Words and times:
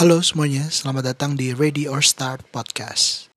Halo 0.00 0.24
semuanya, 0.24 0.64
selamat 0.72 1.12
datang 1.12 1.36
di 1.36 1.52
Ready 1.52 1.84
or 1.84 2.00
Start 2.00 2.48
Podcast. 2.48 3.28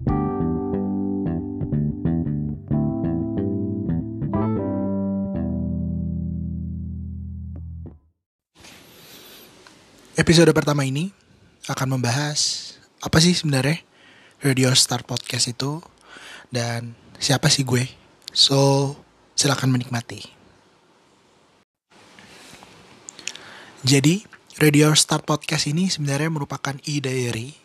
Episode 10.15 10.55
pertama 10.55 10.87
ini 10.87 11.11
akan 11.67 11.99
membahas 11.99 12.71
apa 13.03 13.19
sih 13.19 13.35
sebenarnya 13.35 13.83
Ready 14.39 14.63
or 14.63 14.79
Start 14.79 15.03
Podcast 15.03 15.51
itu 15.51 15.83
dan 16.47 16.95
siapa 17.19 17.51
sih 17.51 17.67
gue. 17.67 17.91
So, 18.31 18.95
silakan 19.35 19.67
menikmati. 19.67 20.31
Jadi, 23.83 24.32
Radio 24.61 24.93
Start 24.93 25.25
Podcast 25.25 25.65
ini 25.65 25.89
sebenarnya 25.89 26.29
merupakan 26.29 26.77
e-diary. 26.85 27.57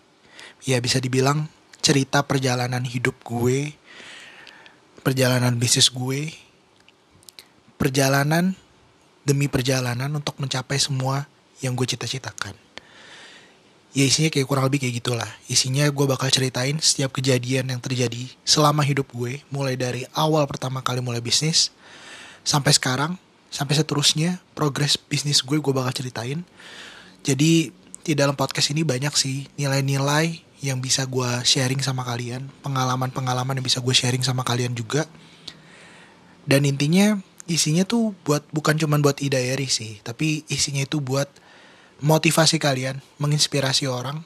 Ya 0.64 0.80
bisa 0.80 0.96
dibilang 0.96 1.44
cerita 1.84 2.24
perjalanan 2.24 2.80
hidup 2.80 3.12
gue, 3.28 3.76
perjalanan 5.04 5.60
bisnis 5.60 5.92
gue, 5.92 6.32
perjalanan 7.76 8.56
demi 9.20 9.52
perjalanan 9.52 10.08
untuk 10.16 10.40
mencapai 10.40 10.80
semua 10.80 11.28
yang 11.60 11.76
gue 11.76 11.84
cita-citakan. 11.84 12.56
Ya 13.92 14.08
isinya 14.08 14.32
kayak 14.32 14.48
kurang 14.48 14.64
lebih 14.64 14.80
kayak 14.80 15.04
gitulah. 15.04 15.28
Isinya 15.44 15.84
gue 15.92 16.06
bakal 16.08 16.32
ceritain 16.32 16.80
setiap 16.80 17.12
kejadian 17.12 17.68
yang 17.68 17.84
terjadi 17.84 18.32
selama 18.48 18.80
hidup 18.80 19.12
gue. 19.12 19.44
Mulai 19.52 19.76
dari 19.76 20.08
awal 20.16 20.48
pertama 20.48 20.80
kali 20.80 21.04
mulai 21.04 21.20
bisnis. 21.20 21.68
Sampai 22.48 22.72
sekarang 22.72 23.20
sampai 23.48 23.74
seterusnya 23.76 24.40
progres 24.52 24.96
bisnis 24.96 25.40
gue 25.44 25.58
gue 25.60 25.72
bakal 25.74 25.92
ceritain. 25.92 26.44
Jadi 27.24 27.72
di 28.04 28.12
dalam 28.16 28.36
podcast 28.38 28.72
ini 28.72 28.84
banyak 28.84 29.12
sih 29.16 29.48
nilai-nilai 29.60 30.44
yang 30.64 30.82
bisa 30.82 31.04
gue 31.04 31.28
sharing 31.44 31.80
sama 31.84 32.04
kalian. 32.04 32.48
Pengalaman-pengalaman 32.64 33.58
yang 33.60 33.66
bisa 33.66 33.78
gue 33.84 33.94
sharing 33.94 34.24
sama 34.24 34.44
kalian 34.44 34.72
juga. 34.72 35.04
Dan 36.48 36.64
intinya 36.64 37.20
isinya 37.48 37.82
tuh 37.88 38.12
buat 38.28 38.44
bukan 38.52 38.76
cuma 38.76 39.00
buat 39.00 39.24
idayari 39.24 39.72
sih 39.72 40.04
tapi 40.04 40.44
isinya 40.52 40.84
itu 40.84 41.00
buat 41.00 41.26
motivasi 42.04 42.60
kalian 42.60 43.00
menginspirasi 43.16 43.88
orang. 43.88 44.22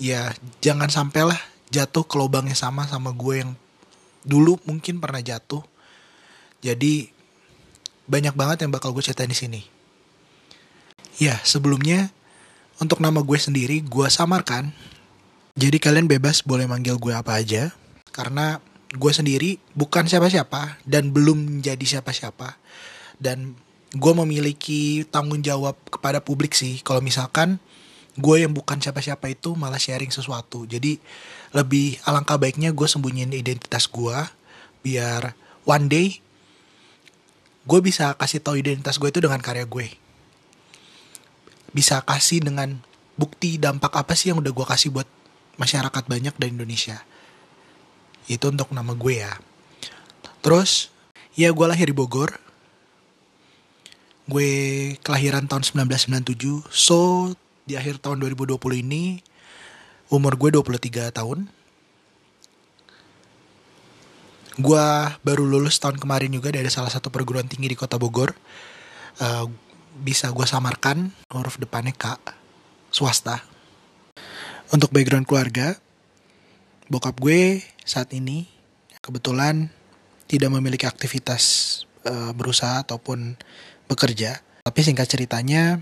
Ya 0.00 0.32
jangan 0.60 0.88
sampailah 0.88 1.40
jatuh 1.72 2.04
ke 2.04 2.14
lubang 2.16 2.48
yang 2.48 2.56
sama 2.56 2.84
sama 2.88 3.12
gue 3.12 3.44
yang 3.44 3.52
dulu 4.22 4.60
mungkin 4.68 5.00
pernah 5.00 5.20
jatuh. 5.20 5.64
Jadi 6.62 7.11
banyak 8.06 8.34
banget 8.34 8.66
yang 8.66 8.72
bakal 8.74 8.90
gue 8.94 9.04
ceritain 9.04 9.30
di 9.30 9.38
sini. 9.38 9.60
Ya, 11.20 11.38
sebelumnya 11.44 12.10
untuk 12.82 12.98
nama 12.98 13.22
gue 13.22 13.38
sendiri 13.38 13.84
gue 13.84 14.06
samarkan. 14.10 14.74
Jadi 15.54 15.76
kalian 15.76 16.08
bebas 16.08 16.40
boleh 16.42 16.64
manggil 16.64 16.96
gue 16.96 17.12
apa 17.12 17.36
aja 17.36 17.76
karena 18.12 18.60
gue 18.92 19.12
sendiri 19.12 19.56
bukan 19.72 20.04
siapa-siapa 20.04 20.80
dan 20.84 21.12
belum 21.12 21.60
menjadi 21.60 21.98
siapa-siapa 21.98 22.60
dan 23.16 23.56
gue 23.92 24.12
memiliki 24.24 25.04
tanggung 25.08 25.40
jawab 25.40 25.76
kepada 25.88 26.20
publik 26.20 26.52
sih 26.52 26.80
kalau 26.84 27.00
misalkan 27.00 27.56
gue 28.20 28.44
yang 28.44 28.52
bukan 28.52 28.76
siapa-siapa 28.76 29.32
itu 29.32 29.56
malah 29.56 29.80
sharing 29.80 30.12
sesuatu 30.12 30.68
jadi 30.68 31.00
lebih 31.56 32.00
alangkah 32.04 32.36
baiknya 32.36 32.76
gue 32.76 32.84
sembunyiin 32.84 33.32
identitas 33.32 33.88
gue 33.88 34.16
biar 34.84 35.32
one 35.64 35.88
day 35.88 36.08
gue 37.62 37.80
bisa 37.80 38.14
kasih 38.18 38.42
tahu 38.42 38.58
identitas 38.58 38.98
gue 38.98 39.08
itu 39.08 39.22
dengan 39.22 39.38
karya 39.38 39.66
gue. 39.66 39.86
Bisa 41.72 42.02
kasih 42.02 42.42
dengan 42.42 42.82
bukti 43.14 43.56
dampak 43.56 43.94
apa 43.94 44.12
sih 44.18 44.34
yang 44.34 44.42
udah 44.42 44.52
gue 44.52 44.66
kasih 44.66 44.90
buat 44.90 45.08
masyarakat 45.56 46.04
banyak 46.10 46.34
dari 46.36 46.50
Indonesia. 46.50 47.00
Itu 48.26 48.50
untuk 48.50 48.74
nama 48.74 48.92
gue 48.92 49.14
ya. 49.22 49.38
Terus 50.42 50.90
ya 51.38 51.54
gue 51.54 51.66
lahir 51.66 51.88
di 51.88 51.96
Bogor. 51.96 52.34
Gue 54.26 54.50
kelahiran 55.02 55.50
tahun 55.50 55.66
1997 55.66 56.70
so 56.70 57.30
di 57.66 57.78
akhir 57.78 58.02
tahun 58.02 58.22
2020 58.22 58.58
ini 58.82 59.22
umur 60.10 60.34
gue 60.38 60.54
23 60.54 61.14
tahun 61.14 61.50
gue 64.60 64.86
baru 65.24 65.44
lulus 65.48 65.80
tahun 65.80 65.96
kemarin 65.96 66.28
juga 66.28 66.52
dari 66.52 66.68
salah 66.68 66.92
satu 66.92 67.08
perguruan 67.08 67.48
tinggi 67.48 67.72
di 67.72 67.76
kota 67.78 67.96
Bogor. 67.96 68.36
Uh, 69.20 69.48
bisa 69.92 70.32
gue 70.32 70.44
samarkan 70.48 71.12
huruf 71.32 71.60
depannya 71.60 71.92
K 71.92 72.16
swasta. 72.92 73.44
Untuk 74.72 74.88
background 74.92 75.28
keluarga 75.28 75.76
bokap 76.88 77.16
gue 77.20 77.60
saat 77.84 78.12
ini 78.12 78.48
kebetulan 79.04 79.68
tidak 80.28 80.48
memiliki 80.52 80.88
aktivitas 80.88 81.84
uh, 82.08 82.32
berusaha 82.32 82.84
ataupun 82.84 83.36
bekerja. 83.88 84.40
Tapi 84.64 84.80
singkat 84.80 85.08
ceritanya 85.08 85.80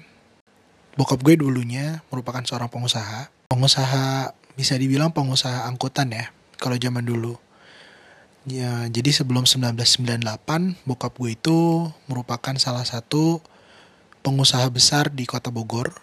bokap 0.98 1.22
gue 1.22 1.38
dulunya 1.38 2.02
merupakan 2.10 2.42
seorang 2.42 2.70
pengusaha. 2.70 3.30
Pengusaha 3.50 4.34
bisa 4.58 4.74
dibilang 4.74 5.14
pengusaha 5.14 5.66
angkutan 5.70 6.10
ya 6.10 6.30
kalau 6.58 6.74
zaman 6.78 7.06
dulu 7.06 7.38
Ya, 8.50 8.90
jadi 8.90 9.14
sebelum 9.14 9.46
1998, 9.46 10.82
bokap 10.82 11.14
gue 11.22 11.38
itu 11.38 11.86
merupakan 12.10 12.50
salah 12.58 12.82
satu 12.82 13.38
pengusaha 14.26 14.66
besar 14.74 15.14
di 15.14 15.22
kota 15.22 15.54
Bogor. 15.54 15.94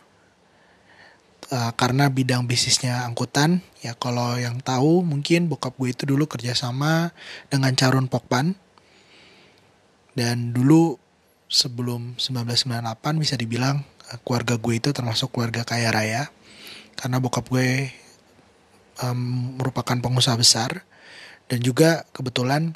Uh, 1.51 1.75
karena 1.75 2.07
bidang 2.07 2.47
bisnisnya 2.47 3.03
angkutan, 3.03 3.59
ya 3.83 3.99
kalau 3.99 4.39
yang 4.39 4.63
tahu 4.63 5.03
mungkin 5.03 5.51
bokap 5.51 5.75
gue 5.75 5.91
itu 5.91 6.07
dulu 6.07 6.23
kerjasama 6.23 7.11
dengan 7.51 7.75
Carun 7.75 8.07
Pokpan. 8.07 8.55
Dan 10.15 10.55
dulu 10.55 10.95
sebelum 11.51 12.15
1998 12.15 12.79
bisa 13.19 13.35
dibilang 13.35 13.83
uh, 14.07 14.19
keluarga 14.23 14.55
gue 14.55 14.73
itu 14.79 14.95
termasuk 14.95 15.35
keluarga 15.35 15.67
kaya 15.67 15.91
raya. 15.91 16.31
Karena 16.95 17.19
bokap 17.19 17.43
gue 17.51 17.91
um, 19.03 19.59
merupakan 19.59 19.99
pengusaha 19.99 20.39
besar 20.39 20.87
dan 21.47 21.59
juga 21.63 22.03
kebetulan 22.11 22.75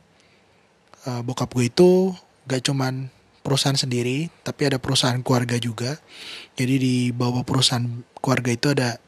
uh, 1.07 1.21
bokap 1.23 1.51
gue 1.51 1.67
itu 1.67 2.15
gak 2.47 2.63
cuman 2.67 3.11
perusahaan 3.41 3.77
sendiri 3.77 4.29
tapi 4.45 4.69
ada 4.69 4.77
perusahaan 4.77 5.19
keluarga 5.19 5.57
juga. 5.57 5.97
Jadi 6.55 6.75
di 6.77 6.95
bawah 7.11 7.41
perusahaan 7.43 7.85
keluarga 8.21 8.51
itu 8.53 8.67
ada 8.71 9.01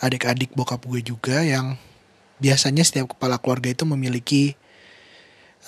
adik-adik 0.00 0.56
bokap 0.56 0.80
gue 0.88 1.04
juga 1.04 1.44
yang 1.44 1.76
biasanya 2.40 2.80
setiap 2.86 3.12
kepala 3.12 3.36
keluarga 3.36 3.68
itu 3.68 3.84
memiliki 3.84 4.56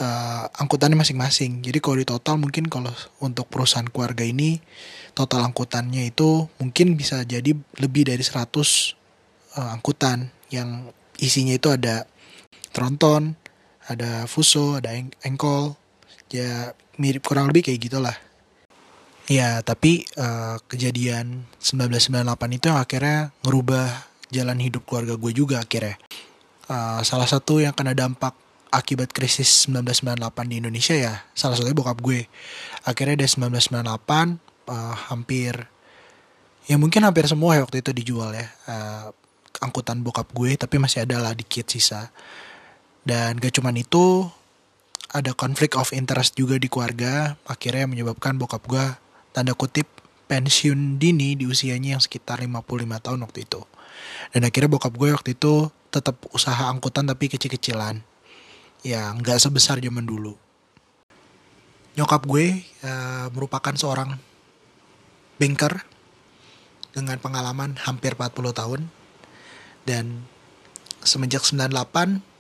uh, 0.00 0.48
angkutannya 0.56 0.96
masing-masing. 0.96 1.60
Jadi 1.60 1.78
kalau 1.84 1.96
di 2.00 2.06
total 2.08 2.40
mungkin 2.40 2.72
kalau 2.72 2.94
untuk 3.20 3.52
perusahaan 3.52 3.86
keluarga 3.86 4.24
ini 4.24 4.62
total 5.12 5.44
angkutannya 5.44 6.08
itu 6.08 6.48
mungkin 6.56 6.96
bisa 6.96 7.20
jadi 7.28 7.52
lebih 7.52 8.08
dari 8.08 8.24
100 8.24 8.32
uh, 8.32 8.48
eh, 9.60 9.68
angkutan. 9.76 10.32
Yang 10.48 10.96
isinya 11.20 11.56
itu 11.56 11.68
ada 11.68 12.08
tronton 12.72 13.36
ada 13.88 14.26
Fuso, 14.30 14.78
ada 14.78 14.94
Engkol, 15.26 15.74
ya 16.30 16.76
mirip 17.00 17.24
kurang 17.26 17.50
lebih 17.50 17.66
kayak 17.66 17.80
gitulah. 17.82 18.16
Ya, 19.30 19.62
tapi 19.62 20.02
uh, 20.18 20.58
kejadian 20.66 21.46
1998 21.62 22.58
itu 22.58 22.66
yang 22.68 22.80
akhirnya 22.82 23.18
ngerubah 23.46 24.10
jalan 24.34 24.58
hidup 24.58 24.82
keluarga 24.84 25.14
gue 25.14 25.32
juga 25.32 25.62
akhirnya. 25.62 25.96
Uh, 26.66 27.00
salah 27.06 27.30
satu 27.30 27.62
yang 27.62 27.74
kena 27.74 27.94
dampak 27.94 28.34
akibat 28.72 29.14
krisis 29.14 29.70
1998 29.70 30.50
di 30.50 30.56
Indonesia 30.58 30.94
ya, 30.96 31.14
salah 31.38 31.54
satunya 31.54 31.76
bokap 31.76 32.02
gue. 32.02 32.26
Akhirnya 32.82 33.14
dari 33.14 33.30
1998 33.30 34.68
uh, 34.68 34.94
hampir 35.12 35.54
ya 36.62 36.78
mungkin 36.78 37.02
hampir 37.02 37.26
semua 37.26 37.58
ya 37.58 37.62
waktu 37.62 37.82
itu 37.82 37.90
dijual 37.94 38.34
ya. 38.34 38.46
Uh, 38.66 39.06
angkutan 39.62 40.02
bokap 40.02 40.26
gue 40.34 40.56
tapi 40.58 40.80
masih 40.80 41.04
ada 41.04 41.22
lah 41.22 41.32
dikit 41.36 41.68
sisa 41.68 42.10
dan 43.02 43.42
gak 43.42 43.58
cuman 43.58 43.74
itu, 43.74 44.30
ada 45.12 45.34
konflik 45.34 45.74
of 45.74 45.90
interest 45.90 46.38
juga 46.38 46.56
di 46.56 46.70
keluarga, 46.70 47.34
akhirnya 47.44 47.90
menyebabkan 47.90 48.38
bokap 48.38 48.64
gue 48.64 48.86
tanda 49.34 49.52
kutip 49.52 49.84
pensiun 50.30 50.96
dini 50.96 51.36
di 51.36 51.44
usianya 51.44 51.98
yang 51.98 52.02
sekitar 52.02 52.40
55 52.40 52.64
tahun 53.04 53.20
waktu 53.20 53.44
itu. 53.44 53.60
Dan 54.32 54.48
akhirnya 54.48 54.70
bokap 54.72 54.94
gue 54.96 55.12
waktu 55.12 55.36
itu 55.36 55.68
tetap 55.92 56.16
usaha 56.32 56.70
angkutan 56.72 57.04
tapi 57.04 57.28
kecil-kecilan. 57.28 58.00
Ya 58.80 59.12
nggak 59.12 59.36
sebesar 59.42 59.82
zaman 59.82 60.08
dulu. 60.08 60.38
Nyokap 61.98 62.24
gue 62.24 62.64
uh, 62.86 63.28
merupakan 63.36 63.76
seorang 63.76 64.16
banker 65.36 65.84
dengan 66.96 67.20
pengalaman 67.20 67.76
hampir 67.84 68.16
40 68.16 68.32
tahun. 68.56 68.80
Dan 69.84 70.24
semenjak 71.04 71.44
98 71.44 72.31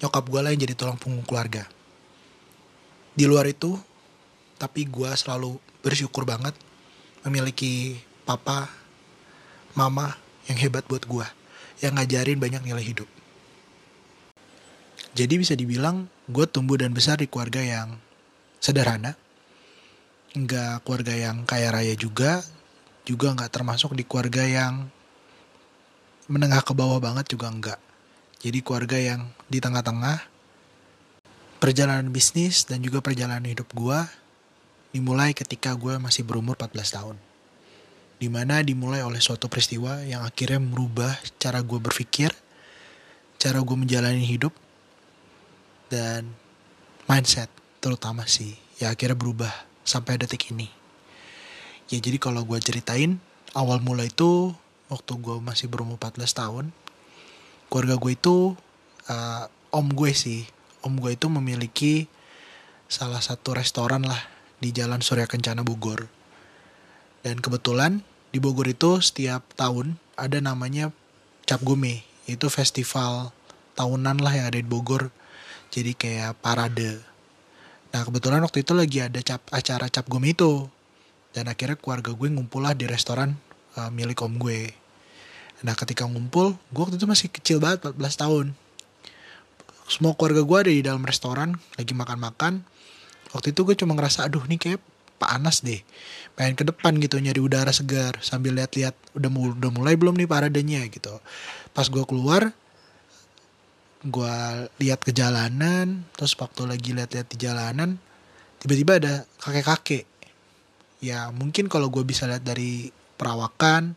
nyokap 0.00 0.24
gue 0.26 0.40
lah 0.40 0.50
yang 0.52 0.60
jadi 0.64 0.74
tulang 0.74 0.96
punggung 0.96 1.24
keluarga. 1.24 1.68
Di 3.14 3.28
luar 3.28 3.44
itu, 3.48 3.76
tapi 4.56 4.88
gue 4.88 5.10
selalu 5.16 5.60
bersyukur 5.84 6.24
banget 6.24 6.56
memiliki 7.24 8.00
papa, 8.24 8.68
mama 9.74 10.16
yang 10.50 10.58
hebat 10.58 10.82
buat 10.90 11.06
gue 11.06 11.26
yang 11.80 11.96
ngajarin 11.96 12.36
banyak 12.36 12.62
nilai 12.66 12.82
hidup 12.82 13.08
jadi 15.14 15.34
bisa 15.38 15.54
dibilang 15.54 16.06
gue 16.30 16.46
tumbuh 16.46 16.78
dan 16.78 16.94
besar 16.94 17.18
di 17.18 17.26
keluarga 17.30 17.62
yang 17.62 17.98
sederhana 18.58 19.14
nggak 20.34 20.86
keluarga 20.86 21.14
yang 21.14 21.42
kaya 21.46 21.70
raya 21.74 21.94
juga 21.94 22.42
juga 23.06 23.34
nggak 23.34 23.50
termasuk 23.50 23.94
di 23.98 24.06
keluarga 24.06 24.46
yang 24.46 24.86
menengah 26.30 26.62
ke 26.62 26.70
bawah 26.70 27.02
banget 27.02 27.26
juga 27.34 27.50
enggak 27.50 27.80
jadi 28.40 28.64
keluarga 28.64 28.96
yang 28.96 29.28
di 29.52 29.60
tengah-tengah 29.60 30.24
perjalanan 31.60 32.08
bisnis 32.08 32.64
dan 32.64 32.80
juga 32.80 33.04
perjalanan 33.04 33.44
hidup 33.44 33.68
gue 33.76 34.00
dimulai 34.96 35.36
ketika 35.36 35.76
gue 35.76 36.00
masih 36.00 36.24
berumur 36.24 36.56
14 36.56 36.96
tahun. 36.96 37.16
Di 38.16 38.32
mana 38.32 38.64
dimulai 38.64 39.04
oleh 39.04 39.20
suatu 39.20 39.52
peristiwa 39.52 40.00
yang 40.08 40.24
akhirnya 40.24 40.56
merubah 40.56 41.12
cara 41.36 41.60
gue 41.60 41.76
berpikir 41.76 42.32
cara 43.40 43.60
gue 43.60 43.76
menjalani 43.76 44.24
hidup 44.24 44.52
dan 45.88 46.28
mindset 47.08 47.48
terutama 47.80 48.28
sih 48.28 48.56
ya 48.76 48.92
akhirnya 48.92 49.16
berubah 49.16 49.52
sampai 49.84 50.16
detik 50.16 50.48
ini. 50.52 50.68
Ya 51.92 52.00
jadi 52.00 52.16
kalau 52.16 52.44
gue 52.48 52.56
ceritain 52.60 53.20
awal 53.52 53.84
mula 53.84 54.08
itu 54.08 54.56
waktu 54.88 55.12
gue 55.20 55.36
masih 55.44 55.68
berumur 55.68 56.00
14 56.00 56.24
tahun 56.32 56.64
keluarga 57.70 57.94
gue 57.96 58.12
itu 58.18 58.58
uh, 59.06 59.44
om 59.70 59.86
gue 59.94 60.10
sih. 60.10 60.44
Om 60.82 60.98
gue 60.98 61.14
itu 61.14 61.30
memiliki 61.30 62.10
salah 62.90 63.22
satu 63.22 63.54
restoran 63.54 64.02
lah 64.02 64.18
di 64.58 64.74
Jalan 64.74 64.98
Surya 65.00 65.30
Kencana 65.30 65.62
Bogor. 65.62 66.10
Dan 67.22 67.38
kebetulan 67.38 68.02
di 68.34 68.42
Bogor 68.42 68.66
itu 68.66 68.98
setiap 68.98 69.46
tahun 69.54 69.94
ada 70.18 70.42
namanya 70.42 70.90
Cap 71.46 71.62
Gome 71.62 72.02
itu 72.26 72.46
festival 72.50 73.30
tahunan 73.78 74.18
lah 74.18 74.34
yang 74.34 74.46
ada 74.50 74.58
di 74.58 74.66
Bogor. 74.66 75.14
Jadi 75.70 75.94
kayak 75.94 76.42
parade. 76.42 76.98
Nah 77.94 78.02
kebetulan 78.02 78.42
waktu 78.42 78.66
itu 78.66 78.74
lagi 78.74 78.98
ada 79.06 79.22
cap, 79.22 79.46
acara 79.54 79.86
Cap 79.86 80.10
Gome 80.10 80.34
itu. 80.34 80.66
Dan 81.30 81.46
akhirnya 81.46 81.78
keluarga 81.78 82.10
gue 82.10 82.26
ngumpul 82.26 82.66
lah 82.66 82.74
di 82.74 82.90
restoran 82.90 83.38
uh, 83.78 83.86
milik 83.94 84.18
om 84.26 84.34
gue 84.34 84.79
nah 85.60 85.76
ketika 85.76 86.08
ngumpul 86.08 86.56
gue 86.72 86.82
waktu 86.82 86.96
itu 86.96 87.04
masih 87.04 87.28
kecil 87.28 87.60
banget 87.60 87.84
14 87.92 88.22
tahun. 88.22 88.46
Semua 89.90 90.14
keluarga 90.14 90.46
gue 90.46 90.58
ada 90.62 90.72
di 90.72 90.82
dalam 90.86 91.02
restoran 91.02 91.58
lagi 91.74 91.92
makan-makan. 91.92 92.62
Waktu 93.34 93.50
itu 93.50 93.66
gue 93.66 93.74
cuma 93.74 93.98
ngerasa 93.98 94.30
aduh 94.30 94.46
nih 94.46 94.58
kayak 94.58 94.80
panas 95.20 95.60
deh. 95.60 95.84
Pengen 96.38 96.56
ke 96.56 96.64
depan 96.64 96.96
gitu 96.96 97.20
nyari 97.20 97.42
udara 97.42 97.74
segar 97.74 98.16
sambil 98.24 98.56
lihat-lihat 98.56 98.96
udah 99.12 99.30
mulai, 99.30 99.52
udah 99.60 99.70
mulai 99.70 99.94
belum 100.00 100.16
nih 100.16 100.30
paradenya 100.30 100.80
gitu. 100.88 101.20
Pas 101.76 101.86
gue 101.90 102.04
keluar 102.08 102.56
gue 104.00 104.36
lihat 104.80 105.04
ke 105.04 105.12
jalanan 105.12 106.08
terus 106.16 106.32
waktu 106.40 106.64
lagi 106.64 106.96
lihat-lihat 106.96 107.28
di 107.28 107.36
jalanan 107.36 108.00
tiba-tiba 108.64 108.96
ada 108.96 109.14
kakek-kakek. 109.44 110.08
Ya 111.04 111.28
mungkin 111.34 111.68
kalau 111.68 111.92
gue 111.92 112.00
bisa 112.06 112.24
lihat 112.24 112.44
dari 112.44 112.88
perawakan 113.20 113.92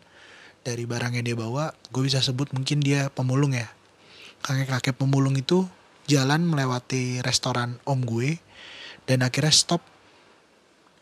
dari 0.64 0.88
barang 0.88 1.20
yang 1.20 1.28
dia 1.28 1.38
bawa 1.38 1.76
gue 1.92 2.04
bisa 2.08 2.24
sebut 2.24 2.50
mungkin 2.56 2.80
dia 2.80 3.12
pemulung 3.12 3.52
ya. 3.52 3.68
Kakek-kakek 4.44 4.96
pemulung 4.96 5.36
itu 5.36 5.68
jalan 6.08 6.44
melewati 6.48 7.24
restoran 7.24 7.80
om 7.88 8.04
gue 8.04 8.40
dan 9.08 9.24
akhirnya 9.24 9.52
stop 9.52 9.84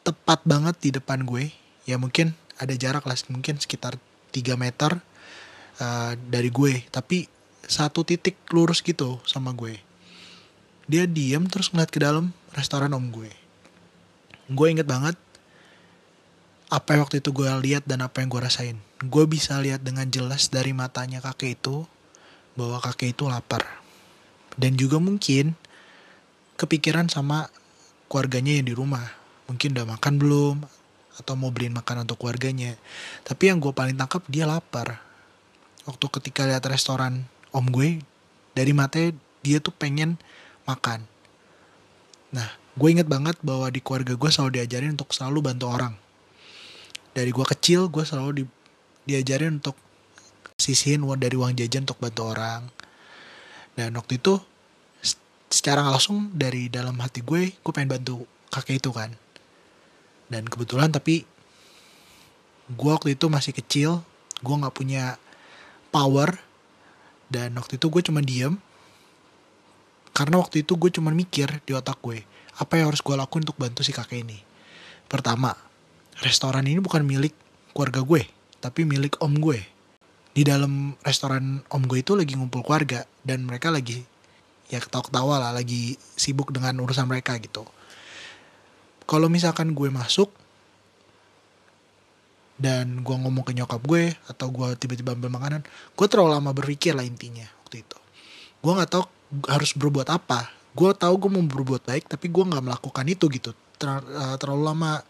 tepat 0.02 0.42
banget 0.46 0.76
di 0.82 0.90
depan 0.98 1.26
gue. 1.26 1.54
Ya 1.86 2.02
mungkin 2.02 2.34
ada 2.58 2.74
jarak 2.74 3.06
lah 3.06 3.18
mungkin 3.30 3.62
sekitar 3.62 3.98
3 4.34 4.58
meter 4.58 4.98
uh, 5.78 6.14
dari 6.18 6.50
gue. 6.50 6.86
Tapi 6.90 7.30
satu 7.66 8.02
titik 8.02 8.38
lurus 8.50 8.82
gitu 8.82 9.22
sama 9.30 9.54
gue. 9.54 9.78
Dia 10.90 11.06
diem 11.06 11.46
terus 11.48 11.70
ngeliat 11.70 11.94
ke 11.94 12.02
dalam 12.02 12.34
restoran 12.58 12.92
om 12.98 13.14
gue. 13.14 13.30
Gue 14.52 14.68
inget 14.74 14.90
banget 14.90 15.16
apa 16.72 16.98
yang 16.98 17.02
waktu 17.06 17.22
itu 17.22 17.30
gue 17.30 17.48
lihat 17.48 17.84
dan 17.86 18.02
apa 18.02 18.26
yang 18.26 18.30
gue 18.32 18.42
rasain. 18.42 18.78
Gue 19.02 19.26
bisa 19.26 19.58
lihat 19.58 19.82
dengan 19.82 20.06
jelas 20.14 20.54
dari 20.54 20.78
matanya 20.78 21.26
kakek 21.26 21.58
itu 21.58 21.90
bahwa 22.54 22.78
kakek 22.78 23.18
itu 23.18 23.26
lapar. 23.26 23.66
Dan 24.54 24.78
juga 24.78 25.02
mungkin 25.02 25.58
kepikiran 26.60 27.10
sama 27.10 27.50
keluarganya 28.06 28.62
yang 28.62 28.68
di 28.70 28.76
rumah. 28.78 29.10
Mungkin 29.50 29.74
udah 29.74 29.88
makan 29.98 30.14
belum 30.22 30.56
atau 31.18 31.34
mau 31.34 31.50
beliin 31.50 31.74
makan 31.74 32.06
untuk 32.06 32.22
keluarganya. 32.22 32.78
Tapi 33.26 33.50
yang 33.50 33.58
gue 33.58 33.74
paling 33.74 33.98
tangkap 33.98 34.22
dia 34.30 34.46
lapar. 34.46 35.02
Waktu 35.90 36.06
ketika 36.22 36.46
lihat 36.46 36.62
restoran 36.70 37.26
om 37.50 37.66
gue 37.74 38.06
dari 38.54 38.72
matanya 38.72 39.18
dia 39.42 39.58
tuh 39.58 39.74
pengen 39.74 40.22
makan. 40.70 41.10
Nah, 42.30 42.54
gue 42.78 42.90
inget 42.94 43.10
banget 43.10 43.34
bahwa 43.42 43.66
di 43.74 43.82
keluarga 43.82 44.14
gue 44.14 44.30
selalu 44.30 44.62
diajarin 44.62 44.94
untuk 44.94 45.10
selalu 45.10 45.42
bantu 45.42 45.66
orang 45.74 45.98
dari 47.12 47.32
gue 47.32 47.46
kecil 47.46 47.92
gue 47.92 48.04
selalu 48.08 48.32
di, 48.32 48.44
diajarin 49.06 49.62
untuk 49.62 49.78
sisihin 50.58 51.02
uang 51.02 51.20
dari 51.22 51.36
uang 51.38 51.58
jajan 51.58 51.86
untuk 51.90 52.00
bantu 52.02 52.32
orang. 52.32 52.70
Dan 53.74 53.96
waktu 53.98 54.22
itu 54.22 54.38
secara 55.52 55.84
langsung 55.84 56.32
dari 56.32 56.72
dalam 56.72 56.96
hati 57.02 57.26
gue 57.26 57.56
gue 57.56 57.72
pengen 57.74 57.98
bantu 57.98 58.24
kakek 58.54 58.82
itu 58.84 58.92
kan. 58.94 59.14
Dan 60.32 60.48
kebetulan 60.48 60.94
tapi 60.94 61.26
gue 62.72 62.92
waktu 62.92 63.18
itu 63.20 63.28
masih 63.28 63.52
kecil 63.52 64.04
gue 64.42 64.56
nggak 64.56 64.76
punya 64.76 65.18
power. 65.90 66.38
Dan 67.32 67.56
waktu 67.56 67.80
itu 67.80 67.88
gue 67.88 68.02
cuma 68.04 68.20
diem. 68.20 68.60
Karena 70.12 70.38
waktu 70.44 70.68
itu 70.68 70.76
gue 70.76 70.92
cuma 70.92 71.10
mikir 71.16 71.64
di 71.64 71.72
otak 71.72 71.98
gue 72.04 72.28
apa 72.62 72.78
yang 72.78 72.94
harus 72.94 73.02
gue 73.02 73.16
lakuin 73.18 73.42
untuk 73.48 73.58
bantu 73.58 73.82
si 73.82 73.90
kakek 73.90 74.22
ini? 74.22 74.38
Pertama 75.08 75.56
restoran 76.22 76.68
ini 76.68 76.78
bukan 76.78 77.02
milik 77.02 77.34
keluarga 77.72 78.04
gue, 78.04 78.28
tapi 78.62 78.86
milik 78.86 79.18
om 79.20 79.34
gue. 79.34 79.60
Di 80.32 80.48
dalam 80.48 80.96
restoran 81.04 81.60
om 81.74 81.84
gue 81.84 82.00
itu 82.00 82.16
lagi 82.16 82.38
ngumpul 82.38 82.64
keluarga 82.64 83.04
dan 83.26 83.44
mereka 83.44 83.68
lagi 83.74 84.00
ya 84.72 84.80
ketawa-ketawa 84.80 85.36
lah, 85.44 85.52
lagi 85.52 86.00
sibuk 86.16 86.56
dengan 86.56 86.80
urusan 86.80 87.04
mereka 87.04 87.36
gitu. 87.42 87.68
Kalau 89.04 89.28
misalkan 89.28 89.76
gue 89.76 89.92
masuk 89.92 90.32
dan 92.56 93.04
gue 93.04 93.16
ngomong 93.18 93.44
ke 93.44 93.52
nyokap 93.52 93.84
gue 93.84 94.16
atau 94.32 94.48
gue 94.48 94.78
tiba-tiba 94.80 95.12
ambil 95.18 95.34
makanan, 95.34 95.68
gue 95.68 96.08
terlalu 96.08 96.32
lama 96.40 96.56
berpikir 96.56 96.96
lah 96.96 97.04
intinya 97.04 97.44
waktu 97.68 97.84
itu. 97.84 97.98
Gue 98.64 98.72
nggak 98.72 98.92
tahu 98.94 99.04
harus 99.52 99.76
berbuat 99.76 100.08
apa. 100.08 100.48
Gue 100.72 100.96
tahu 100.96 101.28
gue 101.28 101.30
mau 101.36 101.44
berbuat 101.44 101.84
baik, 101.84 102.08
tapi 102.08 102.32
gue 102.32 102.44
nggak 102.48 102.64
melakukan 102.64 103.06
itu 103.12 103.28
gitu. 103.28 103.52
Eh, 103.82 104.36
terlalu 104.40 104.64
lama 104.64 105.04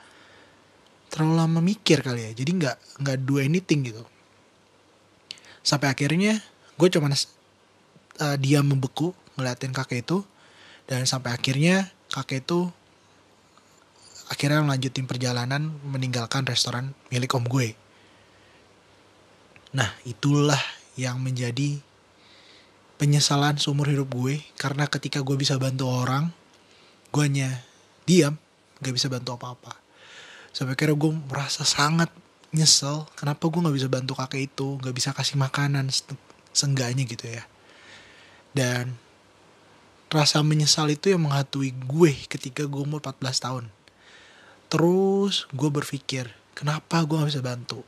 terlalu 1.11 1.33
lama 1.35 1.59
mikir 1.59 1.99
kali 1.99 2.23
ya. 2.23 2.31
Jadi 2.31 2.51
nggak 2.55 2.75
nggak 3.03 3.17
do 3.27 3.43
anything 3.43 3.83
gitu. 3.83 4.01
Sampai 5.59 5.91
akhirnya 5.91 6.39
gue 6.79 6.87
cuma 6.87 7.11
uh, 7.11 8.37
diam 8.39 8.63
membeku 8.63 9.11
ngeliatin 9.35 9.75
kakek 9.75 10.07
itu. 10.07 10.23
Dan 10.87 11.03
sampai 11.03 11.35
akhirnya 11.35 11.91
kakek 12.09 12.47
itu 12.47 12.71
akhirnya 14.31 14.63
melanjutin 14.63 15.05
perjalanan 15.05 15.75
meninggalkan 15.83 16.47
restoran 16.47 16.95
milik 17.11 17.35
om 17.35 17.43
gue. 17.43 17.75
Nah 19.75 19.91
itulah 20.07 20.59
yang 20.95 21.19
menjadi 21.19 21.75
penyesalan 22.95 23.59
seumur 23.59 23.91
hidup 23.91 24.07
gue. 24.15 24.39
Karena 24.55 24.87
ketika 24.87 25.19
gue 25.19 25.35
bisa 25.35 25.59
bantu 25.59 25.91
orang 25.91 26.31
gue 27.11 27.23
hanya 27.27 27.67
diam 28.07 28.39
gak 28.79 28.95
bisa 28.95 29.11
bantu 29.11 29.35
apa-apa 29.35 29.80
sampai 30.51 30.75
kira 30.75 30.91
gue 30.95 31.11
merasa 31.31 31.63
sangat 31.63 32.11
nyesel 32.51 33.07
kenapa 33.15 33.47
gue 33.47 33.63
nggak 33.63 33.77
bisa 33.79 33.87
bantu 33.87 34.13
kakek 34.19 34.51
itu 34.51 34.67
nggak 34.83 34.95
bisa 34.95 35.09
kasih 35.15 35.39
makanan 35.39 35.87
seenggaknya 36.51 37.03
gitu 37.07 37.25
ya. 37.27 37.43
Dan 38.51 38.99
rasa 40.11 40.43
menyesal 40.43 40.91
itu 40.91 41.07
yang 41.07 41.23
menghantui 41.23 41.71
gue 41.71 42.11
ketika 42.27 42.67
gue 42.67 42.81
umur 42.83 42.99
14 42.99 43.45
tahun. 43.47 43.65
Terus 44.67 45.47
gue 45.55 45.69
berpikir 45.71 46.27
kenapa 46.51 47.03
gue 47.07 47.15
nggak 47.15 47.31
bisa 47.31 47.43
bantu? 47.43 47.79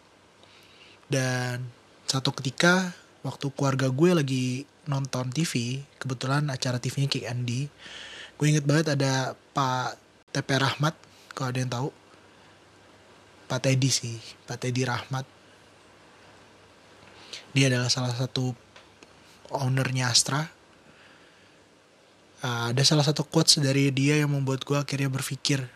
Dan 1.11 1.67
satu 2.07 2.31
ketika 2.31 2.95
waktu 3.23 3.47
keluarga 3.55 3.87
gue 3.91 4.11
lagi 4.15 4.45
nonton 4.87 5.31
TV 5.31 5.83
kebetulan 5.95 6.51
acara 6.51 6.75
TV-nya 6.77 7.07
Kick 7.07 7.23
Andy 7.23 7.71
gue 8.35 8.45
inget 8.45 8.67
banget 8.67 8.99
ada 8.99 9.31
Pak 9.55 9.95
TP 10.35 10.49
Rahmat 10.59 10.95
kalau 11.31 11.47
ada 11.55 11.59
yang 11.63 11.71
tahu 11.71 11.87
Pak 13.53 13.69
Teddy 13.69 13.89
sih 13.93 14.17
Pak 14.49 14.65
Teddy 14.65 14.81
Rahmat. 14.81 15.29
Dia 17.53 17.69
adalah 17.69 17.85
salah 17.85 18.09
satu 18.09 18.49
ownernya 19.53 20.09
Astra. 20.09 20.41
Uh, 22.41 22.73
ada 22.73 22.81
salah 22.81 23.05
satu 23.05 23.21
quotes 23.21 23.61
dari 23.61 23.93
dia 23.93 24.17
yang 24.17 24.33
membuat 24.33 24.65
gue 24.65 24.73
akhirnya 24.73 25.05
berpikir 25.05 25.69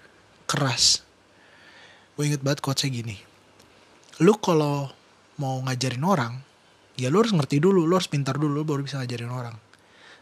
keras. 0.49 1.05
Gue 2.17 2.33
inget 2.33 2.41
banget 2.41 2.65
quotesnya 2.65 2.97
gini. 2.97 3.21
Lu 4.25 4.33
kalau 4.41 4.89
mau 5.37 5.61
ngajarin 5.61 6.01
orang 6.01 6.33
ya 6.97 7.13
lu 7.13 7.21
harus 7.21 7.29
ngerti 7.29 7.61
dulu 7.61 7.85
lu 7.85 7.93
harus 7.93 8.09
pintar 8.09 8.41
dulu 8.41 8.57
lu 8.57 8.65
baru 8.65 8.81
bisa 8.81 8.97
ngajarin 8.97 9.29
orang. 9.29 9.53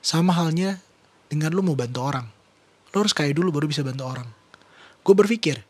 Sama 0.04 0.36
halnya 0.36 0.84
dengan 1.32 1.56
lu 1.56 1.64
mau 1.64 1.80
bantu 1.80 2.04
orang. 2.04 2.28
Lu 2.92 3.00
harus 3.00 3.16
kaya 3.16 3.32
dulu 3.32 3.56
baru 3.56 3.72
bisa 3.72 3.80
bantu 3.80 4.04
orang. 4.12 4.28
Gue 5.08 5.16
berpikir 5.16 5.64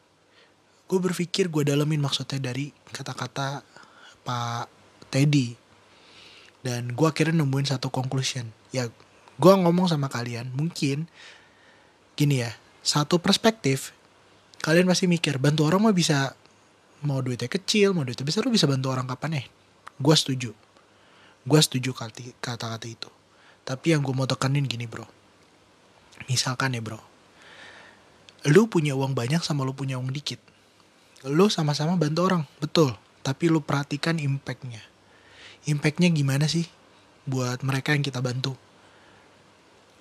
gue 0.85 0.99
berpikir 1.01 1.49
gue 1.49 1.63
dalemin 1.65 1.97
maksudnya 1.97 2.37
dari 2.37 2.69
kata-kata 2.93 3.65
Pak 4.25 4.65
Teddy. 5.09 5.57
Dan 6.65 6.97
gue 6.97 7.07
akhirnya 7.07 7.45
nemuin 7.45 7.77
satu 7.77 7.93
conclusion. 7.93 8.49
Ya 8.73 8.89
gue 9.35 9.53
ngomong 9.53 9.89
sama 9.91 10.07
kalian 10.07 10.53
mungkin 10.55 11.11
gini 12.15 12.39
ya 12.39 12.55
satu 12.79 13.19
perspektif 13.19 13.91
kalian 14.63 14.87
pasti 14.87 15.11
mikir 15.11 15.35
bantu 15.35 15.67
orang 15.67 15.83
mah 15.83 15.91
bisa 15.91 16.31
mau 17.03 17.19
duitnya 17.19 17.51
kecil 17.51 17.91
mau 17.91 18.07
duitnya 18.07 18.23
besar 18.23 18.47
lu 18.47 18.55
bisa 18.55 18.65
bantu 18.65 18.93
orang 18.93 19.05
kapan 19.05 19.41
ya? 19.41 19.43
Gue 19.99 20.15
setuju. 20.15 20.51
Gue 21.45 21.59
setuju 21.61 21.93
kata-kata 22.41 22.87
itu. 22.89 23.11
Tapi 23.65 23.93
yang 23.93 24.01
gue 24.01 24.13
mau 24.13 24.25
tekanin 24.25 24.65
gini 24.65 24.89
bro. 24.89 25.05
Misalkan 26.25 26.73
ya 26.73 26.81
bro. 26.81 27.01
Lu 28.49 28.69
punya 28.69 28.97
uang 28.97 29.13
banyak 29.13 29.41
sama 29.41 29.65
lu 29.65 29.73
punya 29.73 29.97
uang 29.97 30.13
dikit 30.13 30.54
lu 31.25 31.49
sama-sama 31.49 31.97
bantu 31.97 32.21
orang 32.25 32.43
betul. 32.61 32.93
Tapi 33.25 33.49
lu 33.49 33.61
perhatikan 33.61 34.21
impactnya. 34.21 34.81
Impactnya 35.65 36.13
gimana 36.13 36.45
sih 36.45 36.69
buat 37.25 37.65
mereka 37.65 37.97
yang 37.97 38.05
kita 38.05 38.21
bantu? 38.21 38.53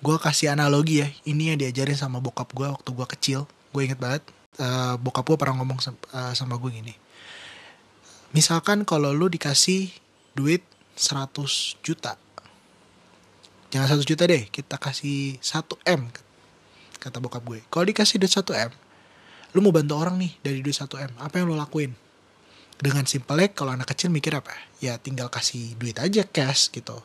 Gue 0.05 0.21
kasih 0.21 0.53
analogi 0.53 1.01
ya 1.01 1.09
ini 1.25 1.49
yang 1.49 1.57
diajarin 1.57 1.97
sama 1.97 2.21
bokap 2.21 2.53
gue 2.53 2.69
waktu 2.69 2.89
gue 2.93 3.07
kecil. 3.17 3.39
Gue 3.73 3.89
inget 3.89 3.97
banget 3.97 4.21
uh, 4.61 4.95
bokap 5.01 5.25
gue 5.25 5.37
pernah 5.41 5.57
ngomong 5.65 5.81
sama, 5.81 5.97
uh, 6.13 6.33
sama 6.37 6.61
gue 6.61 6.69
gini. 6.69 6.93
Misalkan 8.29 8.85
kalau 8.85 9.09
lu 9.09 9.25
dikasih 9.25 9.89
duit 10.37 10.61
100 10.95 11.81
juta 11.81 12.19
jangan 13.75 13.99
100 13.99 14.07
juta 14.07 14.23
deh 14.23 14.47
kita 14.47 14.79
kasih 14.79 15.35
1 15.43 15.99
M 15.99 16.07
kata 16.95 17.19
bokap 17.19 17.43
gue. 17.43 17.59
Kalau 17.67 17.83
dikasih 17.83 18.23
duit 18.23 18.31
1 18.31 18.71
M 18.71 18.71
lu 19.55 19.63
mau 19.63 19.71
bantu 19.71 19.95
orang 19.95 20.19
nih 20.19 20.35
dari 20.43 20.59
duit 20.59 20.75
1 20.75 20.85
M 20.91 21.11
apa 21.23 21.33
yang 21.39 21.47
lu 21.47 21.55
lakuin 21.55 21.95
dengan 22.75 23.07
simpelnya 23.07 23.55
kalau 23.55 23.71
anak 23.71 23.87
kecil 23.95 24.11
mikir 24.11 24.35
apa 24.35 24.51
ya 24.83 24.99
tinggal 24.99 25.31
kasih 25.31 25.79
duit 25.79 25.95
aja 25.95 26.27
cash 26.27 26.67
gitu 26.75 26.99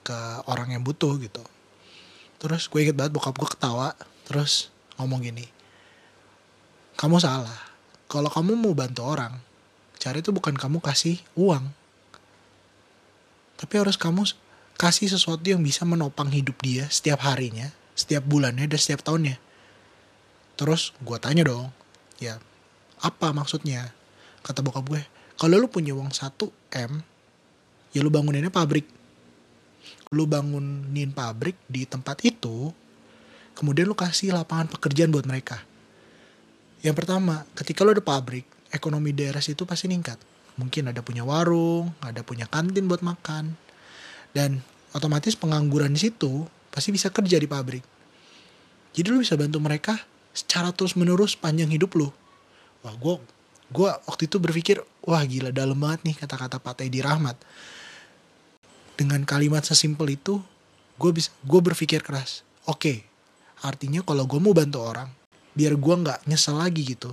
ke 0.00 0.16
orang 0.48 0.72
yang 0.72 0.80
butuh 0.80 1.20
gitu 1.20 1.44
terus 2.40 2.66
gue 2.72 2.80
inget 2.80 2.96
banget 2.96 3.12
bokap 3.12 3.36
gue 3.36 3.48
ketawa 3.52 3.92
terus 4.24 4.72
ngomong 4.96 5.20
gini 5.20 5.44
kamu 6.96 7.18
salah. 7.18 7.72
Kalau 8.06 8.28
kamu 8.28 8.52
mau 8.54 8.76
bantu 8.76 9.02
orang, 9.08 9.40
cari 9.96 10.20
itu 10.20 10.28
bukan 10.30 10.52
kamu 10.52 10.78
kasih 10.84 11.18
uang. 11.32 11.72
Tapi 13.56 13.74
harus 13.74 13.96
kamu 13.96 14.28
kasih 14.76 15.08
sesuatu 15.08 15.42
yang 15.42 15.62
bisa 15.64 15.88
menopang 15.88 16.28
hidup 16.28 16.60
dia 16.60 16.90
setiap 16.92 17.24
harinya, 17.24 17.72
setiap 17.96 18.22
bulannya, 18.28 18.68
dan 18.68 18.78
setiap 18.78 19.00
tahunnya. 19.02 19.40
Terus 20.60 20.92
gue 21.00 21.16
tanya 21.16 21.48
dong, 21.48 21.72
ya 22.22 22.38
apa 23.02 23.34
maksudnya? 23.34 23.90
Kata 24.46 24.62
bokap 24.62 24.86
gue, 24.86 25.02
kalau 25.38 25.58
lu 25.58 25.66
punya 25.66 25.94
uang 25.94 26.10
1M, 26.10 26.92
ya 27.90 28.00
lu 28.02 28.10
banguninnya 28.10 28.50
pabrik. 28.50 28.86
Lu 30.14 30.26
bangunin 30.30 31.10
pabrik 31.10 31.58
di 31.66 31.82
tempat 31.86 32.22
itu, 32.22 32.70
kemudian 33.58 33.90
lu 33.90 33.98
kasih 33.98 34.34
lapangan 34.34 34.70
pekerjaan 34.70 35.10
buat 35.10 35.26
mereka 35.26 35.62
yang 36.82 36.98
pertama, 36.98 37.46
ketika 37.54 37.86
lo 37.86 37.94
ada 37.94 38.02
pabrik, 38.02 38.42
ekonomi 38.74 39.14
daerah 39.14 39.38
situ 39.38 39.62
pasti 39.62 39.86
meningkat. 39.86 40.18
Mungkin 40.58 40.90
ada 40.90 40.98
punya 40.98 41.22
warung, 41.22 41.94
ada 42.02 42.26
punya 42.26 42.50
kantin 42.50 42.90
buat 42.90 43.06
makan. 43.06 43.54
Dan 44.34 44.58
otomatis 44.90 45.38
pengangguran 45.38 45.94
di 45.94 46.10
situ 46.10 46.42
pasti 46.74 46.90
bisa 46.90 47.14
kerja 47.14 47.38
di 47.38 47.46
pabrik. 47.46 47.86
Jadi 48.98 49.06
lo 49.14 49.22
bisa 49.22 49.38
bantu 49.38 49.62
mereka 49.62 49.94
secara 50.32 50.72
terus 50.72 50.96
menerus 50.96 51.36
panjang 51.36 51.68
hidup 51.68 51.96
lo. 51.96 52.08
Wah, 52.82 52.96
gue 52.96 53.14
gua 53.72 53.96
waktu 54.04 54.28
itu 54.28 54.36
berpikir, 54.36 54.84
wah 55.04 55.22
gila 55.24 55.48
dalam 55.48 55.78
banget 55.80 56.04
nih 56.04 56.16
kata-kata 56.18 56.60
Pak 56.60 56.82
Teddy 56.82 57.00
Rahmat. 57.00 57.38
Dengan 58.96 59.24
kalimat 59.24 59.64
sesimpel 59.64 60.16
itu, 60.16 60.42
gue 61.00 61.10
bisa 61.14 61.32
gue 61.44 61.60
berpikir 61.62 62.04
keras. 62.04 62.44
Oke, 62.68 63.06
artinya 63.64 64.04
kalau 64.04 64.28
gue 64.28 64.38
mau 64.38 64.52
bantu 64.52 64.84
orang, 64.84 65.08
biar 65.52 65.76
gue 65.76 65.94
nggak 66.00 66.24
nyesel 66.28 66.56
lagi 66.56 66.80
gitu 66.84 67.12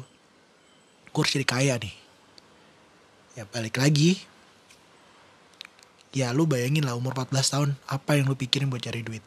gue 1.10 1.20
harus 1.20 1.36
jadi 1.36 1.48
kaya 1.48 1.74
nih 1.76 1.96
ya 3.36 3.44
balik 3.50 3.76
lagi 3.82 4.22
ya 6.16 6.32
lu 6.32 6.48
bayangin 6.48 6.88
lah 6.88 6.96
umur 6.96 7.12
14 7.12 7.36
tahun 7.36 7.70
apa 7.90 8.16
yang 8.18 8.32
lu 8.32 8.40
pikirin 8.40 8.72
buat 8.72 8.82
cari 8.82 9.04
duit 9.04 9.24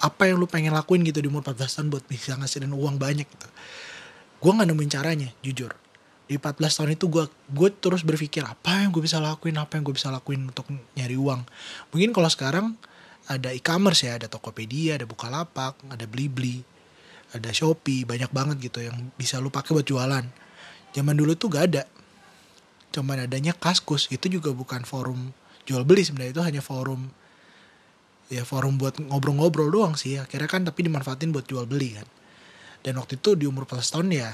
apa 0.00 0.28
yang 0.30 0.40
lu 0.40 0.46
pengen 0.48 0.72
lakuin 0.74 1.04
gitu 1.06 1.22
di 1.22 1.28
umur 1.28 1.44
14 1.44 1.58
tahun 1.58 1.86
buat 1.92 2.04
bisa 2.06 2.34
ngasihin 2.38 2.72
uang 2.72 2.96
banyak 2.96 3.26
gitu. 3.26 3.48
Gue 4.40 4.50
nggak 4.52 4.68
nemuin 4.68 4.90
caranya 4.90 5.28
jujur. 5.40 5.72
Di 6.26 6.36
14 6.38 6.58
tahun 6.58 6.90
itu 6.98 7.06
gue 7.06 7.24
gue 7.30 7.68
terus 7.78 8.02
berpikir 8.02 8.42
apa 8.42 8.82
yang 8.82 8.90
gue 8.90 9.02
bisa 9.04 9.22
lakuin 9.22 9.56
apa 9.58 9.78
yang 9.78 9.84
gue 9.86 9.94
bisa 9.94 10.10
lakuin 10.10 10.50
untuk 10.50 10.66
nyari 10.98 11.14
uang. 11.14 11.46
Mungkin 11.94 12.10
kalau 12.10 12.30
sekarang 12.30 12.66
ada 13.26 13.50
e-commerce 13.50 14.06
ya 14.06 14.18
ada 14.18 14.30
Tokopedia 14.30 14.98
ada 14.98 15.06
Bukalapak 15.06 15.78
ada 15.90 16.06
Blibli 16.06 16.62
ada 17.34 17.50
Shopee 17.50 18.06
banyak 18.06 18.30
banget 18.30 18.70
gitu 18.70 18.86
yang 18.86 19.10
bisa 19.18 19.42
lu 19.42 19.50
pakai 19.50 19.74
buat 19.74 19.86
jualan. 19.86 20.24
Zaman 20.94 21.14
dulu 21.18 21.34
tuh 21.36 21.50
gak 21.52 21.64
ada. 21.74 21.84
Cuman 22.94 23.26
adanya 23.28 23.52
kaskus 23.52 24.08
itu 24.08 24.30
juga 24.30 24.54
bukan 24.54 24.86
forum 24.86 25.34
jual 25.66 25.82
beli 25.82 26.06
sebenarnya 26.06 26.32
itu 26.32 26.42
hanya 26.46 26.62
forum 26.62 27.10
ya 28.26 28.42
forum 28.42 28.78
buat 28.78 28.98
ngobrol-ngobrol 28.98 29.70
doang 29.70 29.94
sih. 29.94 30.18
Akhirnya 30.18 30.50
kan 30.50 30.62
tapi 30.66 30.86
dimanfaatin 30.86 31.30
buat 31.30 31.46
jual 31.46 31.66
beli 31.66 31.98
kan. 31.98 32.08
Dan 32.82 32.98
waktu 33.02 33.18
itu 33.18 33.34
di 33.34 33.44
umur 33.50 33.66
14 33.66 33.94
tahun 33.98 34.08
ya 34.14 34.30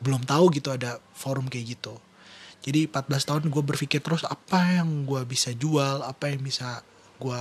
belum 0.00 0.24
tahu 0.24 0.48
gitu 0.56 0.72
ada 0.72 0.98
forum 1.12 1.46
kayak 1.46 1.78
gitu. 1.78 1.94
Jadi 2.60 2.88
14 2.88 3.28
tahun 3.28 3.42
gue 3.48 3.62
berpikir 3.64 4.00
terus 4.04 4.24
apa 4.24 4.80
yang 4.80 5.04
gue 5.08 5.22
bisa 5.24 5.52
jual 5.54 6.04
apa 6.04 6.32
yang 6.32 6.44
bisa 6.44 6.84
gue 7.20 7.40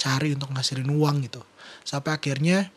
cari 0.00 0.32
untuk 0.32 0.52
ngasilin 0.52 0.88
uang 0.88 1.16
gitu. 1.28 1.42
Sampai 1.84 2.16
akhirnya 2.16 2.72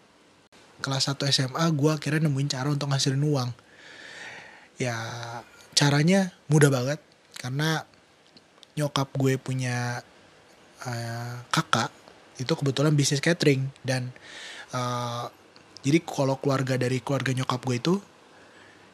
kelas 0.84 1.12
1 1.12 1.20
SMA 1.32 1.66
gue 1.72 1.92
akhirnya 1.92 2.28
nemuin 2.28 2.50
cara 2.52 2.68
untuk 2.72 2.92
ngasilin 2.92 3.24
uang. 3.24 3.50
Ya 4.80 4.96
caranya 5.76 6.36
mudah 6.52 6.72
banget. 6.72 7.00
Karena 7.40 7.84
nyokap 8.80 9.12
gue 9.16 9.36
punya 9.38 10.04
uh, 10.88 11.36
kakak 11.52 11.90
itu 12.40 12.54
kebetulan 12.54 12.94
bisnis 12.96 13.22
catering. 13.22 13.70
Dan 13.84 14.10
uh, 14.76 15.28
jadi 15.84 16.00
kalau 16.04 16.40
keluarga 16.40 16.80
dari 16.80 17.04
keluarga 17.04 17.36
nyokap 17.36 17.62
gue 17.64 17.78
itu 17.78 17.96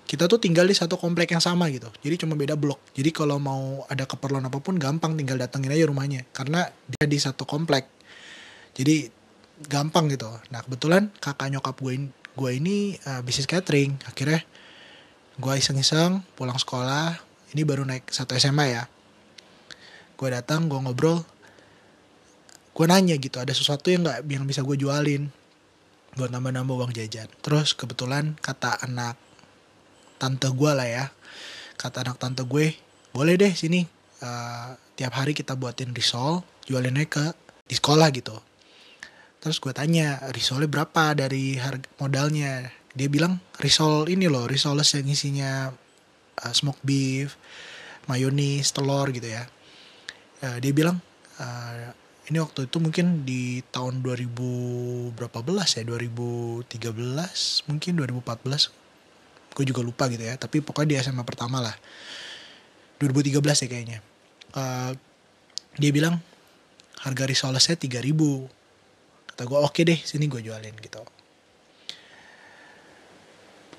kita 0.10 0.26
tuh 0.26 0.42
tinggal 0.42 0.66
di 0.66 0.74
satu 0.74 0.98
komplek 0.98 1.38
yang 1.38 1.44
sama 1.44 1.70
gitu. 1.70 1.86
Jadi 2.02 2.26
cuma 2.26 2.34
beda 2.34 2.58
blok. 2.58 2.82
Jadi 2.98 3.14
kalau 3.14 3.38
mau 3.38 3.86
ada 3.86 4.10
keperluan 4.10 4.42
apa 4.42 4.58
pun 4.58 4.74
gampang 4.82 5.14
tinggal 5.14 5.38
datengin 5.38 5.70
aja 5.70 5.86
rumahnya. 5.86 6.26
Karena 6.34 6.66
dia 6.66 7.06
di 7.06 7.18
satu 7.22 7.46
komplek. 7.46 7.86
Jadi 8.74 9.06
gampang 9.70 10.10
gitu. 10.10 10.34
Nah 10.50 10.66
kebetulan 10.66 11.14
kakak 11.22 11.54
nyokap 11.54 11.78
gue 11.78 12.10
gue 12.10 12.52
ini 12.58 12.98
uh, 13.06 13.22
bisnis 13.22 13.46
catering. 13.46 14.02
Akhirnya 14.10 14.42
gue 15.38 15.54
iseng-iseng 15.54 16.26
pulang 16.34 16.58
sekolah. 16.58 17.14
Ini 17.54 17.62
baru 17.62 17.86
naik 17.86 18.10
satu 18.10 18.34
SMA 18.34 18.66
ya. 18.66 18.90
Gue 20.18 20.34
datang 20.34 20.66
gue 20.66 20.80
ngobrol 20.82 21.22
gue 22.74 22.86
nanya 22.86 23.16
gitu 23.20 23.42
ada 23.42 23.52
sesuatu 23.52 23.90
yang 23.92 24.06
nggak 24.06 24.26
yang 24.30 24.46
bisa 24.46 24.64
gue 24.64 24.78
jualin 24.80 25.30
buat 26.18 26.34
nambah-nambah 26.34 26.76
uang 26.86 26.94
jajan 26.96 27.30
terus 27.40 27.78
kebetulan 27.78 28.36
kata 28.40 28.82
anak 28.86 29.16
tante 30.18 30.50
gue 30.50 30.72
lah 30.74 30.88
ya 30.88 31.06
kata 31.80 32.04
anak 32.08 32.18
tante 32.18 32.44
gue 32.44 32.76
boleh 33.14 33.36
deh 33.40 33.54
sini 33.54 33.86
uh, 34.26 34.74
tiap 34.98 35.14
hari 35.16 35.38
kita 35.38 35.54
buatin 35.56 35.94
risol 35.96 36.44
jualinnya 36.66 37.06
ke 37.06 37.26
di 37.70 37.78
sekolah 37.78 38.10
gitu 38.14 38.36
Terus 39.40 39.58
gue 39.64 39.72
tanya, 39.72 40.20
risolnya 40.36 40.68
berapa 40.68 41.16
dari 41.16 41.56
harga 41.56 41.88
modalnya? 41.96 42.68
Dia 42.92 43.08
bilang 43.08 43.40
risol 43.56 44.12
ini 44.12 44.28
loh, 44.28 44.44
risoles 44.44 44.92
yang 45.00 45.08
isinya 45.08 45.72
uh, 46.44 46.54
smoked 46.54 46.84
beef, 46.84 47.40
mayonis, 48.12 48.76
telur 48.76 49.08
gitu 49.16 49.32
ya. 49.32 49.48
Uh, 50.44 50.60
dia 50.60 50.76
bilang 50.76 51.00
uh, 51.40 51.96
ini 52.30 52.38
waktu 52.38 52.70
itu 52.70 52.78
mungkin 52.78 53.26
di 53.26 53.66
tahun 53.74 54.06
2000 54.06 55.18
berapa 55.18 55.40
belas 55.42 55.74
ya? 55.74 55.82
2013 55.82 56.70
mungkin 57.66 57.92
2014 57.98 58.70
gue 59.50 59.66
juga 59.66 59.82
lupa 59.82 60.06
gitu 60.14 60.22
ya 60.22 60.38
tapi 60.38 60.62
pokoknya 60.62 60.90
di 60.94 60.96
SMA 61.02 61.26
pertama 61.26 61.58
lah. 61.58 61.74
2013 63.02 63.42
ya 63.66 63.68
kayaknya. 63.68 64.00
Uh, 64.54 64.94
dia 65.82 65.90
bilang 65.90 66.22
harga 67.02 67.24
risolesnya 67.26 67.78
3000 67.82 68.14
kata 69.34 69.42
gue 69.48 69.58
oke 69.58 69.72
okay 69.74 69.84
deh 69.90 70.00
sini 70.00 70.30
gue 70.30 70.46
jualin 70.46 70.76
gitu. 70.78 71.02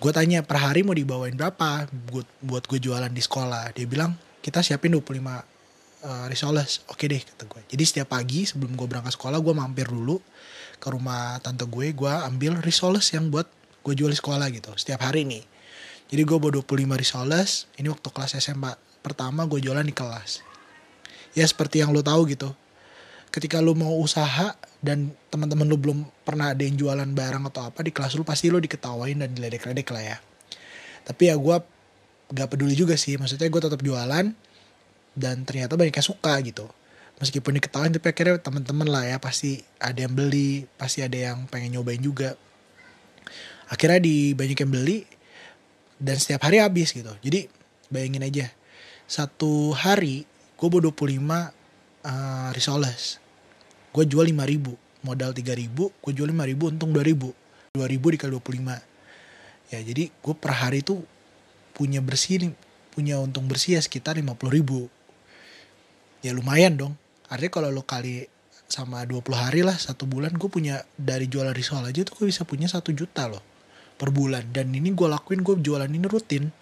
Gue 0.00 0.10
tanya 0.10 0.42
per 0.42 0.58
hari 0.58 0.82
mau 0.82 0.96
dibawain 0.96 1.38
berapa? 1.38 1.86
Buat 2.10 2.26
buat 2.42 2.64
gue 2.66 2.82
jualan 2.82 3.12
di 3.14 3.22
sekolah. 3.22 3.70
Dia 3.78 3.86
bilang 3.86 4.18
kita 4.42 4.58
siapin 4.64 4.90
25 4.96 5.59
uh, 6.04 6.26
risoles 6.28 6.84
oke 6.88 7.04
deh 7.04 7.20
kata 7.20 7.44
gue. 7.46 7.62
Jadi 7.76 7.84
setiap 7.84 8.14
pagi 8.16 8.44
sebelum 8.48 8.76
gue 8.76 8.86
berangkat 8.88 9.16
sekolah 9.16 9.38
gue 9.40 9.54
mampir 9.54 9.88
dulu 9.88 10.20
ke 10.80 10.88
rumah 10.88 11.36
tante 11.44 11.68
gue 11.68 11.92
gue 11.92 12.12
ambil 12.26 12.60
risoles 12.64 13.04
yang 13.12 13.28
buat 13.28 13.48
gue 13.80 13.94
jual 13.96 14.12
di 14.12 14.18
sekolah 14.18 14.46
gitu 14.52 14.72
setiap 14.76 15.04
hari 15.04 15.24
nih. 15.28 15.44
Jadi 16.10 16.22
gue 16.26 16.36
bawa 16.42 16.58
25 16.62 16.90
risoles 16.98 17.50
ini 17.78 17.86
waktu 17.86 18.08
kelas 18.10 18.34
SMA 18.42 18.72
pertama 19.00 19.46
gue 19.46 19.60
jualan 19.62 19.84
di 19.84 19.94
kelas. 19.94 20.42
Ya 21.36 21.46
seperti 21.46 21.84
yang 21.84 21.94
lo 21.94 22.02
tahu 22.02 22.26
gitu 22.26 22.50
ketika 23.30 23.62
lo 23.62 23.78
mau 23.78 23.94
usaha 23.94 24.58
dan 24.82 25.14
teman-teman 25.30 25.62
lu 25.70 25.78
belum 25.78 25.98
pernah 26.26 26.50
ada 26.50 26.66
yang 26.66 26.74
jualan 26.74 27.06
barang 27.06 27.46
atau 27.54 27.70
apa 27.70 27.86
di 27.86 27.94
kelas 27.94 28.18
lu 28.18 28.26
pasti 28.26 28.50
lu 28.50 28.58
diketawain 28.58 29.22
dan 29.22 29.30
diledek-ledek 29.30 29.88
lah 29.94 30.02
ya. 30.02 30.18
Tapi 31.06 31.30
ya 31.30 31.38
gue 31.38 31.56
gak 32.30 32.48
peduli 32.50 32.74
juga 32.78 32.94
sih 32.94 33.18
maksudnya 33.18 33.50
gue 33.50 33.62
tetap 33.62 33.80
jualan 33.82 34.26
dan 35.20 35.44
ternyata 35.44 35.76
banyak 35.76 35.92
yang 35.92 36.08
suka 36.08 36.40
gitu. 36.40 36.66
Meskipun 37.20 37.60
diketawain 37.60 37.92
tapi 37.92 38.16
akhirnya 38.16 38.40
teman-teman 38.40 38.88
lah 38.88 39.04
ya 39.04 39.20
pasti 39.20 39.60
ada 39.76 40.00
yang 40.00 40.16
beli 40.16 40.64
pasti 40.80 41.04
ada 41.04 41.14
yang 41.14 41.44
pengen 41.52 41.76
nyobain 41.76 42.00
juga. 42.00 42.34
Akhirnya 43.68 44.00
di 44.00 44.32
banyak 44.32 44.56
yang 44.56 44.72
beli 44.72 45.04
dan 46.00 46.16
setiap 46.16 46.48
hari 46.48 46.64
habis 46.64 46.96
gitu. 46.96 47.12
Jadi 47.20 47.46
bayangin 47.92 48.24
aja 48.24 48.46
satu 49.10 49.74
hari 49.74 50.22
gue 50.54 50.68
bawa 50.70 50.94
25 50.94 51.18
uh, 51.18 52.48
risoles 52.54 53.18
gue 53.90 54.04
jual 54.06 54.22
5 54.22 54.38
ribu 54.46 54.78
modal 55.02 55.34
3 55.34 55.42
ribu 55.58 55.90
gue 55.98 56.12
jual 56.14 56.30
5 56.30 56.46
ribu 56.46 56.70
untung 56.70 56.94
2 56.94 57.02
ribu. 57.02 57.34
2 57.74 57.90
ribu 57.90 58.06
dikali 58.14 58.30
25 58.38 59.74
ya 59.74 59.78
jadi 59.82 60.14
gue 60.14 60.34
per 60.38 60.54
hari 60.54 60.86
tuh 60.86 61.02
punya 61.74 61.98
bersih 61.98 62.54
punya 62.94 63.18
untung 63.18 63.50
bersih 63.50 63.78
ya 63.78 63.80
sekitar 63.82 64.18
50 64.18 64.38
ribu 64.50 64.86
ya 66.20 66.32
lumayan 66.36 66.76
dong. 66.76 66.94
Artinya 67.30 67.52
kalau 67.52 67.68
lo 67.72 67.82
kali 67.86 68.26
sama 68.70 69.02
20 69.02 69.26
hari 69.34 69.60
lah 69.66 69.74
satu 69.74 70.06
bulan 70.06 70.30
gue 70.38 70.46
punya 70.46 70.86
dari 70.94 71.26
jualan 71.26 71.50
risol 71.50 71.82
aja 71.82 72.06
tuh 72.06 72.22
gue 72.22 72.26
bisa 72.30 72.46
punya 72.46 72.70
satu 72.70 72.94
juta 72.94 73.26
loh 73.26 73.42
per 73.98 74.14
bulan. 74.14 74.46
Dan 74.52 74.72
ini 74.72 74.94
gue 74.94 75.08
lakuin 75.08 75.42
gue 75.42 75.58
jualan 75.58 75.90
ini 75.90 76.06
rutin 76.06 76.52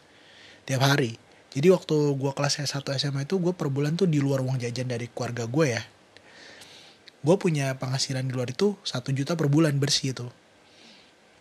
tiap 0.65 0.83
hari. 0.85 1.17
Jadi 1.49 1.73
waktu 1.73 1.97
gue 2.17 2.33
kelas 2.37 2.61
S1 2.65 2.85
SMA 3.01 3.25
itu 3.25 3.41
gue 3.41 3.57
per 3.57 3.73
bulan 3.73 3.97
tuh 3.97 4.09
di 4.09 4.21
luar 4.21 4.45
uang 4.45 4.61
jajan 4.61 4.89
dari 4.89 5.09
keluarga 5.09 5.49
gue 5.49 5.67
ya. 5.75 5.83
Gue 7.19 7.37
punya 7.41 7.75
penghasilan 7.75 8.25
di 8.25 8.33
luar 8.33 8.53
itu 8.53 8.79
satu 8.85 9.11
juta 9.11 9.35
per 9.35 9.49
bulan 9.51 9.75
bersih 9.81 10.13
itu. 10.13 10.27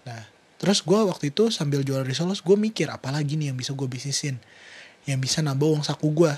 Nah 0.07 0.37
terus 0.57 0.81
gue 0.81 0.97
waktu 0.97 1.29
itu 1.29 1.53
sambil 1.53 1.85
jual 1.85 2.01
risoles 2.01 2.41
gue 2.41 2.57
mikir 2.57 2.89
apalagi 2.89 3.37
nih 3.37 3.53
yang 3.53 3.57
bisa 3.57 3.77
gue 3.77 3.85
bisnisin 3.85 4.41
yang 5.05 5.21
bisa 5.21 5.45
nambah 5.45 5.69
uang 5.69 5.85
saku 5.85 6.09
gue 6.11 6.33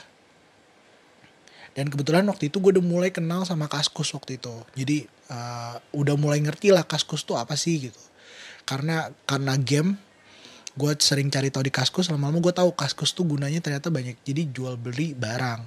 dan 1.80 1.88
kebetulan 1.88 2.28
waktu 2.28 2.52
itu 2.52 2.60
gue 2.60 2.76
udah 2.76 2.84
mulai 2.84 3.08
kenal 3.08 3.48
sama 3.48 3.72
kaskus 3.72 4.12
waktu 4.12 4.36
itu. 4.36 4.52
Jadi 4.76 5.08
uh, 5.32 5.80
udah 5.96 6.20
mulai 6.20 6.44
ngerti 6.44 6.76
lah 6.76 6.84
kaskus 6.84 7.24
tuh 7.24 7.40
apa 7.40 7.56
sih 7.56 7.88
gitu. 7.88 8.02
Karena 8.68 9.08
karena 9.24 9.56
game 9.56 9.96
gue 10.76 10.92
sering 11.00 11.32
cari 11.32 11.48
tahu 11.48 11.64
di 11.64 11.72
kaskus 11.72 12.12
lama-lama 12.12 12.44
gue 12.44 12.52
tahu 12.52 12.76
kaskus 12.76 13.16
tuh 13.16 13.24
gunanya 13.24 13.64
ternyata 13.64 13.88
banyak. 13.88 14.20
Jadi 14.28 14.52
jual 14.52 14.76
beli 14.76 15.16
barang. 15.16 15.64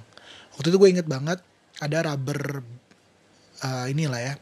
Waktu 0.53 0.67
itu 0.69 0.77
gue 0.77 0.89
inget 0.93 1.09
banget 1.09 1.41
ada 1.81 1.97
rubber 2.05 2.61
uh, 3.65 3.89
inilah 3.89 4.21
ya 4.21 4.33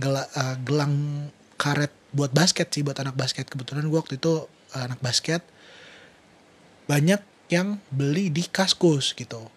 gel, 0.00 0.16
uh, 0.16 0.56
gelang 0.64 1.28
karet 1.60 1.92
buat 2.16 2.32
basket 2.32 2.72
sih 2.72 2.80
buat 2.80 2.96
anak 2.96 3.12
basket. 3.12 3.44
Kebetulan 3.44 3.92
gue 3.92 3.98
waktu 4.00 4.16
itu 4.16 4.48
uh, 4.48 4.80
anak 4.80 5.04
basket 5.04 5.44
banyak 6.88 7.20
yang 7.52 7.76
beli 7.92 8.32
di 8.32 8.48
kaskus 8.48 9.12
gitu 9.12 9.52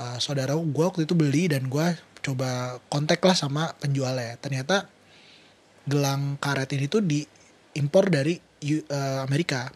uh, 0.00 0.16
saudara 0.16 0.56
gue 0.56 0.84
waktu 0.84 1.04
itu 1.04 1.12
beli 1.12 1.52
dan 1.52 1.68
gue 1.68 1.86
coba 2.24 2.80
kontak 2.88 3.20
lah 3.20 3.36
sama 3.36 3.76
penjualnya. 3.76 4.40
Ternyata 4.40 4.88
gelang 5.84 6.40
karet 6.40 6.72
ini 6.76 6.88
tuh 6.88 7.04
diimpor 7.04 8.08
dari 8.08 8.40
uh, 8.88 9.20
Amerika. 9.24 9.68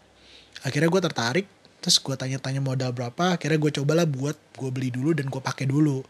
Akhirnya 0.65 0.89
gue 0.89 1.03
tertarik 1.05 1.47
terus 1.85 2.01
gue 2.01 2.17
tanya-tanya 2.17 2.65
modal 2.65 2.97
berapa 2.97 3.37
akhirnya 3.37 3.61
gue 3.61 3.73
cobalah 3.77 4.09
buat 4.09 4.41
gue 4.57 4.71
beli 4.73 4.89
dulu 4.89 5.13
dan 5.13 5.29
gue 5.29 5.43
pakai 5.45 5.69
dulu. 5.69 6.01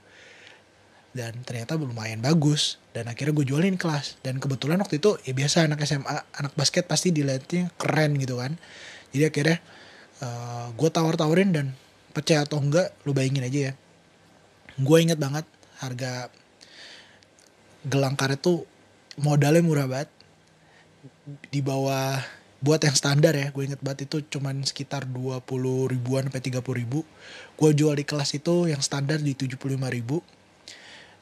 Dan 1.14 1.46
ternyata 1.46 1.78
lumayan 1.78 2.18
bagus 2.18 2.82
dan 2.90 3.06
akhirnya 3.06 3.34
gue 3.34 3.46
jualin 3.46 3.78
kelas. 3.78 4.18
Dan 4.22 4.42
kebetulan 4.42 4.82
waktu 4.82 4.98
itu 4.98 5.18
ya 5.22 5.34
biasa 5.34 5.66
anak 5.66 5.82
SMA 5.86 6.14
anak 6.38 6.52
basket 6.58 6.90
pasti 6.90 7.14
dilihatnya 7.14 7.70
keren 7.78 8.18
gitu 8.18 8.42
kan. 8.42 8.58
Jadi 9.14 9.22
akhirnya 9.30 9.58
uh, 10.26 10.74
gue 10.74 10.90
tawar-tawarin 10.90 11.54
dan 11.54 11.66
percaya 12.10 12.42
atau 12.42 12.58
enggak 12.58 12.94
lu 13.06 13.14
bayangin 13.14 13.46
aja 13.46 13.60
ya 13.70 13.74
gue 14.74 14.98
inget 14.98 15.18
banget 15.18 15.46
harga 15.78 16.26
gelang 17.86 18.18
karet 18.18 18.40
tuh 18.42 18.66
modalnya 19.20 19.62
murah 19.62 19.86
banget. 19.86 20.10
Di 21.52 21.60
bawah 21.60 22.18
buat 22.64 22.80
yang 22.80 22.96
standar 22.96 23.36
ya 23.36 23.52
gue 23.52 23.62
inget 23.62 23.80
banget 23.84 24.08
itu 24.08 24.24
cuman 24.36 24.64
sekitar 24.64 25.04
20 25.06 25.44
ribuan 25.92 26.26
sampai 26.26 26.42
30 26.42 26.80
ribu. 26.80 27.06
Gue 27.54 27.70
jual 27.76 27.94
di 27.94 28.02
kelas 28.02 28.34
itu 28.34 28.66
yang 28.66 28.82
standar 28.82 29.22
di 29.22 29.36
75 29.36 29.60
ribu. 29.94 30.24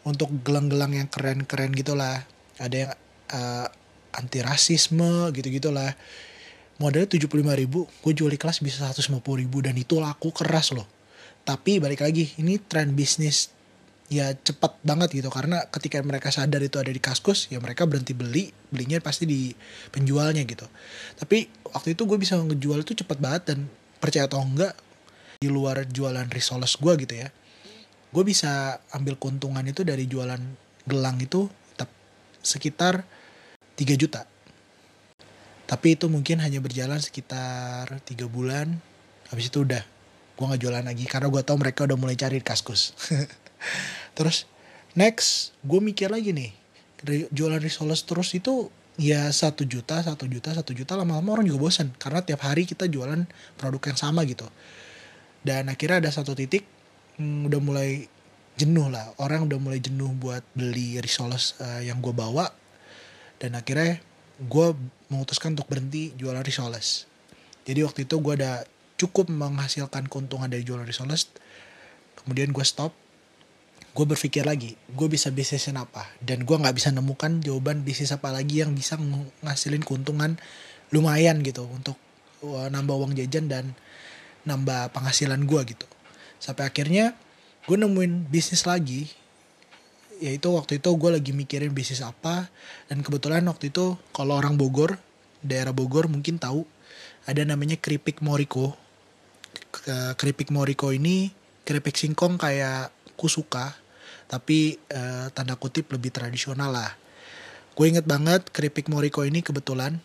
Untuk 0.03 0.35
gelang-gelang 0.43 0.97
yang 0.97 1.09
keren-keren 1.13 1.77
gitulah. 1.77 2.25
Ada 2.59 2.77
yang 2.77 2.93
uh, 3.37 3.67
anti 4.17 4.41
rasisme 4.41 5.29
gitu-gitulah. 5.37 5.93
Modalnya 6.81 7.11
75 7.15 7.29
ribu 7.53 7.85
gue 7.85 8.13
jual 8.17 8.33
di 8.33 8.41
kelas 8.41 8.65
bisa 8.65 8.89
150 8.89 9.21
ribu 9.21 9.61
dan 9.61 9.77
itu 9.77 10.01
laku 10.01 10.33
keras 10.33 10.73
loh 10.73 11.02
tapi 11.43 11.83
balik 11.83 12.07
lagi 12.07 12.31
ini 12.39 12.59
tren 12.63 12.95
bisnis 12.95 13.51
ya 14.13 14.33
cepat 14.37 14.79
banget 14.85 15.23
gitu. 15.23 15.29
Karena 15.33 15.65
ketika 15.69 15.99
mereka 16.05 16.29
sadar 16.29 16.61
itu 16.63 16.79
ada 16.79 16.93
di 16.93 17.01
kaskus 17.03 17.49
ya 17.51 17.59
mereka 17.59 17.89
berhenti 17.89 18.13
beli 18.13 18.53
belinya 18.71 19.01
pasti 19.03 19.27
di 19.27 19.51
penjualnya 19.91 20.43
gitu. 20.45 20.67
Tapi 21.19 21.49
waktu 21.73 21.99
itu 21.99 22.03
gue 22.07 22.19
bisa 22.21 22.39
ngejual 22.39 22.85
itu 22.85 22.93
cepat 23.05 23.19
banget 23.19 23.43
dan 23.55 23.59
percaya 23.99 24.27
atau 24.27 24.43
enggak 24.43 24.75
di 25.43 25.51
luar 25.51 25.87
jualan 25.91 26.31
risoles 26.31 26.79
gue 26.79 26.95
gitu 27.03 27.19
ya 27.19 27.27
gue 28.13 28.25
bisa 28.29 28.77
ambil 28.93 29.17
keuntungan 29.17 29.65
itu 29.65 29.83
dari 29.89 30.05
jualan 30.05 30.39
gelang 30.85 31.17
itu 31.19 31.49
sekitar 32.43 33.07
3 33.79 33.95
juta. 33.97 34.27
Tapi 35.65 35.97
itu 35.97 36.11
mungkin 36.11 36.43
hanya 36.43 36.61
berjalan 36.61 37.01
sekitar 37.01 38.03
tiga 38.05 38.29
bulan 38.29 38.83
habis 39.33 39.49
itu 39.49 39.65
udah 39.65 39.81
gue 40.43 40.51
nggak 40.51 40.63
jualan 40.67 40.83
lagi 40.83 41.07
karena 41.07 41.31
gue 41.31 41.43
tau 41.47 41.55
mereka 41.55 41.87
udah 41.87 41.95
mulai 41.95 42.19
cari 42.19 42.43
kaskus. 42.43 42.99
Terus 44.19 44.51
next 44.99 45.55
gue 45.63 45.79
mikir 45.79 46.11
lagi 46.11 46.35
nih 46.35 46.51
jualan 47.31 47.63
risoles 47.63 48.03
terus 48.07 48.31
itu 48.35 48.71
ya 48.95 49.27
satu 49.31 49.67
juta 49.67 49.99
satu 50.03 50.31
juta 50.31 50.55
satu 50.55 50.71
juta 50.71 50.95
lama-lama 50.95 51.35
orang 51.35 51.51
juga 51.51 51.67
bosan 51.67 51.91
karena 51.99 52.23
tiap 52.23 52.47
hari 52.47 52.63
kita 52.63 52.91
jualan 52.91 53.23
produk 53.55 53.95
yang 53.95 53.99
sama 54.03 54.27
gitu. 54.27 54.51
Dan 55.47 55.71
akhirnya 55.71 56.03
ada 56.03 56.11
satu 56.11 56.35
titik 56.35 56.67
hmm, 57.23 57.47
udah 57.47 57.61
mulai 57.63 58.11
jenuh 58.59 58.91
lah 58.91 59.15
orang 59.23 59.47
udah 59.47 59.59
mulai 59.63 59.79
jenuh 59.79 60.11
buat 60.19 60.43
beli 60.59 60.99
risoles 60.99 61.55
uh, 61.63 61.79
yang 61.79 62.03
gue 62.03 62.11
bawa. 62.11 62.51
Dan 63.39 63.55
akhirnya 63.55 64.03
gue 64.43 64.67
memutuskan 65.07 65.55
untuk 65.55 65.71
berhenti 65.71 66.11
jualan 66.19 66.43
risoles 66.43 67.11
jadi 67.63 67.87
waktu 67.87 68.05
itu 68.11 68.19
gue 68.19 68.35
udah 68.43 68.67
cukup 69.03 69.27
menghasilkan 69.35 70.07
keuntungan 70.07 70.47
dari 70.47 70.63
jualan 70.63 70.87
risoles 70.87 71.27
kemudian 72.23 72.55
gue 72.55 72.63
stop. 72.63 72.95
Gue 73.93 74.09
berpikir 74.09 74.49
lagi 74.49 74.73
gue 74.73 75.09
bisa 75.11 75.29
bisnisin 75.29 75.77
apa? 75.77 76.09
Dan 76.23 76.49
gue 76.49 76.57
nggak 76.57 76.73
bisa 76.73 76.89
nemukan 76.95 77.45
jawaban 77.45 77.85
bisnis 77.85 78.15
apa 78.15 78.33
lagi 78.33 78.65
yang 78.65 78.73
bisa 78.73 78.97
ngasilin 79.45 79.85
keuntungan 79.85 80.41
lumayan 80.95 81.45
gitu 81.45 81.69
untuk 81.69 82.01
uh, 82.41 82.73
nambah 82.73 82.97
uang 82.97 83.13
jajan 83.19 83.53
dan 83.53 83.65
nambah 84.49 84.97
penghasilan 84.97 85.45
gue 85.45 85.61
gitu. 85.77 85.85
Sampai 86.41 86.73
akhirnya 86.73 87.13
gue 87.69 87.77
nemuin 87.77 88.33
bisnis 88.33 88.65
lagi 88.65 89.13
yaitu 90.23 90.55
waktu 90.55 90.79
itu 90.79 90.89
gue 90.89 91.11
lagi 91.13 91.37
mikirin 91.37 91.75
bisnis 91.77 92.01
apa. 92.01 92.49
Dan 92.89 93.05
kebetulan 93.05 93.45
waktu 93.45 93.69
itu 93.69 94.01
kalau 94.17 94.41
orang 94.41 94.57
Bogor 94.57 94.97
daerah 95.45 95.77
Bogor 95.77 96.09
mungkin 96.09 96.41
tahu 96.41 96.65
ada 97.29 97.45
namanya 97.45 97.77
keripik 97.77 98.25
Moriko 98.25 98.73
keripik 100.21 100.53
Moriko 100.53 100.93
ini 100.93 101.33
keripik 101.65 101.97
singkong 101.97 102.37
kayak 102.37 102.93
kusuka 103.17 103.73
tapi 104.29 104.81
eh, 104.89 105.27
tanda 105.37 105.61
kutip 105.61 105.93
lebih 105.93 106.09
tradisional 106.09 106.73
lah. 106.73 106.93
Gue 107.77 107.93
inget 107.93 108.09
banget 108.09 108.49
keripik 108.49 108.89
Moriko 108.89 109.25
ini 109.29 109.45
kebetulan 109.45 110.01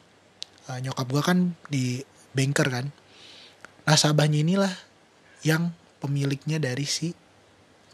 eh, 0.68 0.80
nyokap 0.84 1.08
gue 1.08 1.24
kan 1.24 1.38
di 1.72 2.04
banker 2.36 2.68
kan. 2.68 2.86
Nasabahnya 3.88 4.44
inilah 4.44 4.74
yang 5.48 5.72
pemiliknya 6.04 6.60
dari 6.60 6.84
si 6.84 7.16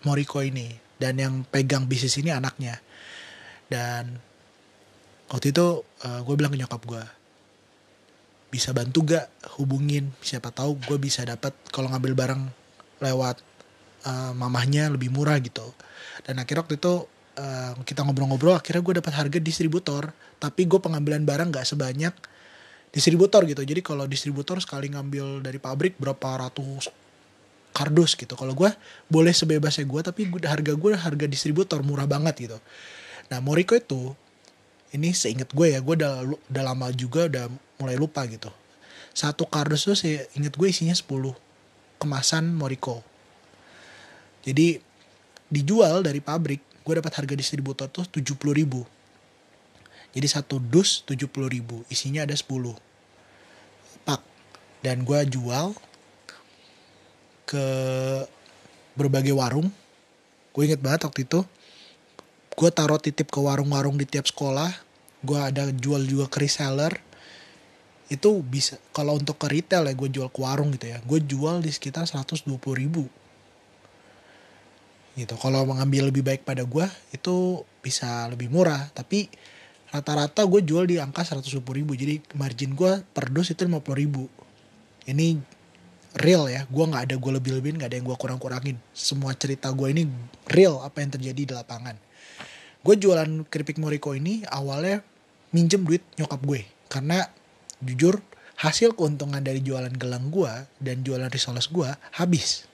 Moriko 0.03 0.41
ini 0.41 0.73
dan 0.97 1.21
yang 1.21 1.45
pegang 1.45 1.85
bisnis 1.85 2.17
ini 2.17 2.33
anaknya. 2.33 2.81
Dan 3.69 4.17
waktu 5.29 5.53
itu 5.53 5.81
uh, 5.81 6.19
gue 6.21 6.35
bilang 6.37 6.53
ke 6.53 6.59
nyokap 6.61 6.81
gue 6.85 7.03
bisa 8.53 8.69
bantu 8.69 9.01
gak 9.09 9.25
hubungin? 9.57 10.13
Siapa 10.21 10.53
tahu 10.53 10.77
gue 10.85 11.01
bisa 11.01 11.25
dapat 11.25 11.57
kalau 11.73 11.89
ngambil 11.89 12.13
barang 12.13 12.41
lewat 13.01 13.41
uh, 14.05 14.31
mamahnya 14.37 14.93
lebih 14.93 15.09
murah 15.09 15.41
gitu. 15.41 15.65
Dan 16.21 16.37
akhirnya 16.37 16.61
waktu 16.61 16.77
itu 16.77 17.09
uh, 17.41 17.73
kita 17.81 18.05
ngobrol-ngobrol 18.05 18.53
akhirnya 18.53 18.85
gue 18.85 18.93
dapat 19.01 19.13
harga 19.17 19.39
distributor. 19.41 20.13
Tapi 20.37 20.69
gue 20.69 20.77
pengambilan 20.77 21.25
barang 21.25 21.49
nggak 21.49 21.65
sebanyak 21.65 22.13
distributor 22.93 23.41
gitu. 23.49 23.65
Jadi 23.65 23.81
kalau 23.81 24.05
distributor 24.05 24.61
sekali 24.61 24.93
ngambil 24.93 25.41
dari 25.41 25.57
pabrik 25.57 25.97
berapa 25.97 26.45
ratus 26.45 26.93
kardus 27.73 28.13
gitu. 28.13 28.37
Kalau 28.37 28.53
gue 28.53 28.69
boleh 29.09 29.33
sebebasnya 29.33 29.89
gue 29.89 30.01
tapi 30.05 30.29
gue 30.29 30.39
harga 30.45 30.77
gue 30.77 30.91
harga 30.93 31.25
distributor 31.25 31.81
murah 31.81 32.05
banget 32.05 32.45
gitu. 32.45 32.57
Nah 33.33 33.41
Moriko 33.41 33.73
itu 33.73 34.13
ini 34.93 35.09
seingat 35.11 35.49
gue 35.51 35.73
ya 35.73 35.81
gue 35.81 35.95
udah 35.97 36.21
udah 36.53 36.63
lama 36.63 36.93
juga 36.93 37.25
udah 37.25 37.49
mulai 37.81 37.97
lupa 37.97 38.23
gitu. 38.29 38.53
Satu 39.13 39.49
kardus 39.49 39.89
tuh 39.89 39.97
saya 39.97 40.25
inget 40.37 40.53
gue 40.53 40.69
isinya 40.69 40.93
10 40.93 41.09
kemasan 41.97 42.53
Moriko. 42.53 43.01
Jadi 44.45 44.77
dijual 45.49 46.05
dari 46.05 46.21
pabrik 46.21 46.61
gue 46.85 46.93
dapat 46.93 47.13
harga 47.13 47.33
distributor 47.33 47.89
tuh 47.89 48.05
70 48.05 48.37
ribu. 48.53 48.85
Jadi 50.13 50.27
satu 50.29 50.61
dus 50.61 51.01
70 51.09 51.29
ribu 51.49 51.81
isinya 51.89 52.21
ada 52.21 52.37
10 52.37 52.45
pak 54.05 54.21
dan 54.85 55.01
gue 55.01 55.19
jual 55.25 55.73
ke 57.49 57.65
berbagai 58.93 59.33
warung. 59.33 59.73
Gue 60.53 60.69
inget 60.69 60.81
banget 60.85 61.09
waktu 61.09 61.25
itu 61.25 61.41
gue 62.53 62.69
taruh 62.69 63.01
titip 63.01 63.33
ke 63.33 63.39
warung-warung 63.41 63.97
di 63.97 64.05
tiap 64.05 64.29
sekolah. 64.29 64.69
Gue 65.25 65.39
ada 65.39 65.69
jual 65.73 66.05
juga 66.05 66.29
ke 66.29 66.45
reseller. 66.45 66.93
Itu 68.11 68.45
bisa 68.45 68.77
kalau 68.93 69.17
untuk 69.17 69.41
ke 69.41 69.49
retail 69.49 69.89
ya 69.89 69.93
gue 69.97 70.09
jual 70.11 70.29
ke 70.29 70.39
warung 70.39 70.69
gitu 70.77 70.93
ya. 70.93 71.01
Gue 71.01 71.23
jual 71.23 71.65
di 71.65 71.73
sekitar 71.73 72.05
120 72.05 72.45
ribu. 72.77 73.09
Gitu. 75.17 75.33
Kalau 75.37 75.65
mengambil 75.65 76.09
lebih 76.09 76.21
baik 76.25 76.45
pada 76.45 76.61
gue 76.65 76.85
itu 77.09 77.65
bisa 77.81 78.29
lebih 78.29 78.53
murah. 78.53 78.91
Tapi 78.93 79.29
rata-rata 79.89 80.45
gue 80.45 80.61
jual 80.61 80.85
di 80.85 81.01
angka 81.01 81.25
120 81.25 81.57
ribu. 81.73 81.97
Jadi 81.97 82.21
margin 82.37 82.77
gue 82.77 83.01
per 83.01 83.33
dos 83.33 83.49
itu 83.49 83.65
50 83.65 83.81
ribu. 83.97 84.29
Ini 85.09 85.41
real 86.21 86.53
ya. 86.53 86.69
Gue 86.69 86.85
nggak 86.85 87.09
ada 87.09 87.15
gue 87.17 87.31
lebih-lebihin 87.33 87.81
nggak 87.81 87.89
ada 87.89 87.97
yang 87.97 88.05
gue 88.05 88.17
kurang-kurangin. 88.19 88.77
Semua 88.93 89.33
cerita 89.33 89.73
gue 89.73 89.89
ini 89.89 90.05
real 90.53 90.85
apa 90.85 91.01
yang 91.01 91.09
terjadi 91.17 91.41
di 91.49 91.53
lapangan 91.57 92.12
gue 92.83 92.95
jualan 92.99 93.47
keripik 93.47 93.79
Moriko 93.79 94.11
ini 94.11 94.43
awalnya 94.51 94.99
minjem 95.55 95.87
duit 95.87 96.03
nyokap 96.19 96.43
gue. 96.43 96.67
Karena 96.91 97.23
jujur 97.79 98.19
hasil 98.59 98.93
keuntungan 98.93 99.39
dari 99.39 99.63
jualan 99.63 99.91
gelang 99.95 100.27
gue 100.29 100.51
dan 100.83 101.01
jualan 101.01 101.31
risoles 101.31 101.71
gue 101.71 101.89
habis. 102.19 102.67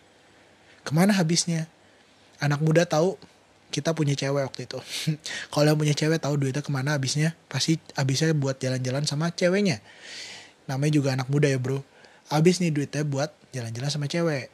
Ke 0.82 0.92
mana 0.92 1.14
habisnya? 1.14 1.70
Anak 2.42 2.66
muda 2.66 2.90
tahu 2.90 3.20
kita 3.70 3.94
punya 3.94 4.18
cewek 4.18 4.50
waktu 4.50 4.66
itu. 4.66 4.80
Kalau 5.54 5.66
yang 5.70 5.78
punya 5.78 5.94
cewek 5.94 6.18
tahu 6.18 6.42
duitnya 6.42 6.66
ke 6.66 6.72
mana 6.74 6.98
habisnya 6.98 7.38
pasti 7.46 7.78
habisnya 7.94 8.34
buat 8.34 8.58
jalan-jalan 8.58 9.06
sama 9.06 9.30
ceweknya. 9.30 9.78
Namanya 10.66 10.94
juga 10.98 11.14
anak 11.14 11.30
muda 11.30 11.46
ya 11.46 11.62
bro. 11.62 11.86
Habis 12.34 12.62
nih 12.62 12.74
duitnya 12.74 13.06
buat 13.06 13.30
jalan-jalan 13.54 13.90
sama 13.94 14.10
cewek. 14.10 14.50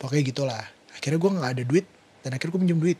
Pokoknya 0.00 0.22
gitulah. 0.24 0.64
Akhirnya 0.96 1.18
gue 1.20 1.30
nggak 1.36 1.52
ada 1.52 1.64
duit 1.68 1.86
dan 2.24 2.30
akhirnya 2.32 2.52
gue 2.56 2.62
minjem 2.64 2.80
duit 2.80 2.98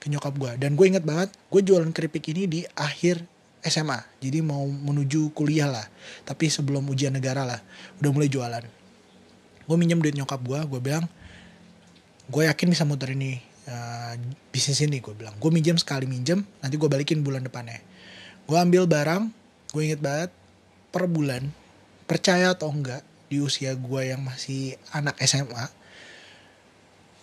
ke 0.00 0.08
nyokap 0.08 0.32
gue 0.34 0.52
dan 0.56 0.74
gue 0.74 0.86
inget 0.88 1.04
banget 1.04 1.28
gue 1.52 1.60
jualan 1.60 1.92
keripik 1.92 2.32
ini 2.32 2.48
di 2.48 2.60
akhir 2.72 3.20
SMA 3.60 4.00
jadi 4.24 4.40
mau 4.40 4.64
menuju 4.64 5.36
kuliah 5.36 5.68
lah. 5.68 5.84
Tapi 6.24 6.48
sebelum 6.48 6.88
ujian 6.88 7.12
negara 7.12 7.44
lah 7.44 7.60
udah 8.00 8.10
mulai 8.10 8.32
jualan. 8.32 8.64
Gue 9.68 9.76
minjem 9.76 10.00
duit 10.00 10.16
nyokap 10.16 10.40
gue 10.40 10.60
gue 10.64 10.80
bilang 10.80 11.04
gue 12.30 12.42
yakin 12.48 12.72
bisa 12.72 12.88
muter 12.88 13.12
ini 13.12 13.36
uh, 13.68 14.16
bisnis 14.48 14.80
ini 14.80 15.04
gue 15.04 15.12
bilang. 15.12 15.36
Gue 15.36 15.52
minjem 15.52 15.76
sekali 15.76 16.08
minjem 16.08 16.40
nanti 16.64 16.74
gue 16.80 16.88
balikin 16.88 17.20
bulan 17.20 17.44
depannya. 17.44 17.84
Gue 18.48 18.56
ambil 18.56 18.88
barang 18.88 19.28
gue 19.76 19.82
inget 19.84 20.00
banget 20.00 20.32
per 20.90 21.04
bulan 21.06 21.52
percaya 22.08 22.56
atau 22.56 22.72
enggak 22.72 23.04
di 23.30 23.38
usia 23.38 23.76
gue 23.78 24.00
yang 24.02 24.24
masih 24.26 24.74
anak 24.90 25.14
SMA 25.22 25.70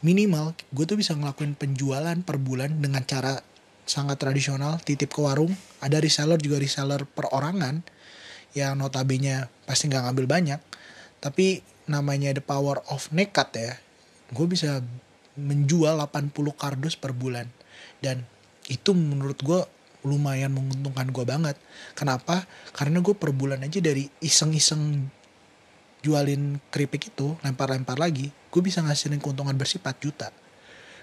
minimal 0.05 0.53
gue 0.73 0.85
tuh 0.85 0.97
bisa 0.99 1.17
ngelakuin 1.17 1.57
penjualan 1.57 2.17
per 2.21 2.37
bulan 2.37 2.77
dengan 2.77 3.01
cara 3.05 3.41
sangat 3.87 4.19
tradisional 4.19 4.77
titip 4.83 5.15
ke 5.15 5.21
warung. 5.23 5.55
Ada 5.79 6.03
reseller 6.03 6.37
juga 6.37 6.59
reseller 6.59 7.07
perorangan 7.07 7.81
yang 8.53 8.77
notabene 8.77 9.47
pasti 9.65 9.87
nggak 9.87 10.03
ngambil 10.11 10.25
banyak. 10.27 10.59
Tapi 11.23 11.63
namanya 11.87 12.35
the 12.35 12.43
power 12.43 12.83
of 12.91 13.07
nekat 13.15 13.49
ya 13.55 13.73
gue 14.35 14.45
bisa 14.47 14.83
menjual 15.39 15.95
80 16.03 16.33
kardus 16.57 16.99
per 16.99 17.15
bulan. 17.15 17.47
Dan 18.03 18.27
itu 18.67 18.91
menurut 18.91 19.39
gue 19.39 19.61
lumayan 20.03 20.51
menguntungkan 20.51 21.07
gue 21.11 21.25
banget. 21.27 21.55
Kenapa? 21.95 22.43
Karena 22.75 22.99
gue 22.99 23.15
per 23.15 23.31
bulan 23.31 23.63
aja 23.63 23.79
dari 23.79 24.07
iseng-iseng 24.19 25.07
jualin 26.05 26.61
keripik 26.69 27.09
itu 27.09 27.37
lempar-lempar 27.41 27.97
lagi 27.97 28.29
gue 28.57 28.61
bisa 28.63 28.81
ngasihin 28.81 29.21
keuntungan 29.21 29.53
bersih 29.53 29.77
4 29.77 29.93
juta. 30.01 30.33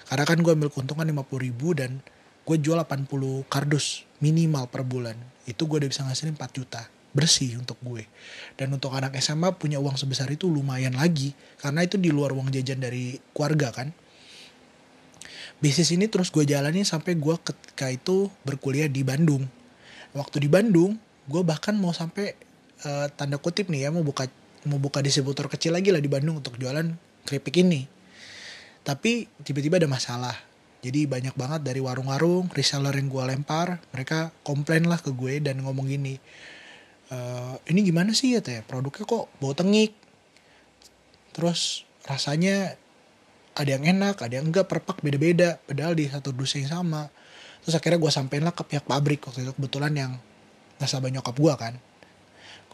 Karena 0.05 0.25
kan 0.27 0.39
gue 0.43 0.53
ambil 0.53 0.69
keuntungan 0.75 1.07
50 1.07 1.47
ribu 1.47 1.73
dan 1.73 2.03
gue 2.45 2.57
jual 2.61 2.77
80 2.77 3.09
kardus 3.49 4.05
minimal 4.21 4.69
per 4.69 4.83
bulan. 4.85 5.17
Itu 5.47 5.71
gue 5.71 5.81
udah 5.81 5.91
bisa 5.91 6.03
ngasihin 6.05 6.37
4 6.37 6.51
juta 6.51 6.83
bersih 7.15 7.55
untuk 7.63 7.79
gue. 7.81 8.05
Dan 8.59 8.75
untuk 8.75 8.91
anak 8.91 9.15
SMA 9.23 9.55
punya 9.55 9.79
uang 9.79 9.95
sebesar 9.95 10.27
itu 10.35 10.51
lumayan 10.51 10.99
lagi 10.99 11.33
karena 11.63 11.87
itu 11.87 11.95
di 11.95 12.11
luar 12.11 12.35
uang 12.35 12.51
jajan 12.51 12.83
dari 12.83 13.17
keluarga 13.31 13.71
kan. 13.71 13.95
Bisnis 15.63 15.95
ini 15.95 16.11
terus 16.11 16.29
gue 16.35 16.43
jalani 16.43 16.83
sampai 16.83 17.15
gue 17.15 17.35
ketika 17.41 17.89
itu 17.89 18.29
berkuliah 18.43 18.91
di 18.91 19.07
Bandung. 19.07 19.47
Waktu 20.13 20.43
di 20.45 20.51
Bandung 20.51 20.99
gue 21.31 21.43
bahkan 21.47 21.73
mau 21.79 21.95
sampai 21.95 22.35
uh, 22.85 23.07
tanda 23.15 23.41
kutip 23.41 23.71
nih 23.71 23.89
ya 23.89 23.91
mau 23.95 24.05
buka 24.05 24.29
mau 24.69 24.81
buka 24.81 25.05
distributor 25.05 25.49
kecil 25.49 25.77
lagi 25.77 25.93
lah 25.93 26.01
di 26.01 26.09
Bandung 26.09 26.41
untuk 26.41 26.57
jualan 26.57 26.85
keripik 27.25 27.61
ini. 27.61 27.85
Tapi 28.85 29.29
tiba-tiba 29.41 29.81
ada 29.81 29.89
masalah. 29.89 30.37
Jadi 30.85 31.09
banyak 31.09 31.33
banget 31.33 31.65
dari 31.65 31.81
warung-warung, 31.81 32.53
reseller 32.53 32.93
yang 32.93 33.09
gue 33.09 33.25
lempar, 33.25 33.81
mereka 33.97 34.29
komplain 34.45 34.85
lah 34.85 35.01
ke 35.01 35.17
gue 35.17 35.41
dan 35.41 35.65
ngomong 35.65 35.89
gini, 35.89 36.21
e, 37.09 37.17
ini 37.73 37.81
gimana 37.89 38.13
sih 38.13 38.37
ya 38.37 38.45
teh, 38.45 38.61
produknya 38.61 39.09
kok 39.09 39.33
bau 39.41 39.57
tengik. 39.57 39.97
Terus 41.33 41.89
rasanya 42.05 42.77
ada 43.57 43.71
yang 43.73 43.97
enak, 43.97 44.21
ada 44.21 44.37
yang 44.37 44.53
enggak, 44.53 44.69
perpak 44.69 45.01
beda-beda, 45.01 45.57
padahal 45.65 45.97
di 45.97 46.05
satu 46.05 46.37
dus 46.37 46.53
yang 46.53 46.69
sama. 46.69 47.09
Terus 47.65 47.81
akhirnya 47.81 47.97
gue 48.05 48.13
sampein 48.13 48.45
lah 48.45 48.53
ke 48.53 48.69
pihak 48.69 48.85
pabrik 48.85 49.25
waktu 49.25 49.49
itu 49.49 49.57
kebetulan 49.57 49.97
yang 49.97 50.13
nasabah 50.77 51.09
nyokap 51.09 51.33
gue 51.33 51.55
kan 51.57 51.75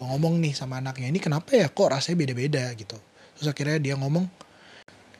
gue 0.00 0.06
ngomong 0.08 0.40
nih 0.40 0.56
sama 0.56 0.80
anaknya 0.80 1.12
ini 1.12 1.20
kenapa 1.20 1.52
ya? 1.52 1.68
Kok 1.68 1.92
rasanya 1.92 2.24
beda-beda? 2.24 2.64
gitu. 2.72 2.96
Terus 3.36 3.52
akhirnya 3.52 3.76
dia 3.76 3.94
ngomong 4.00 4.24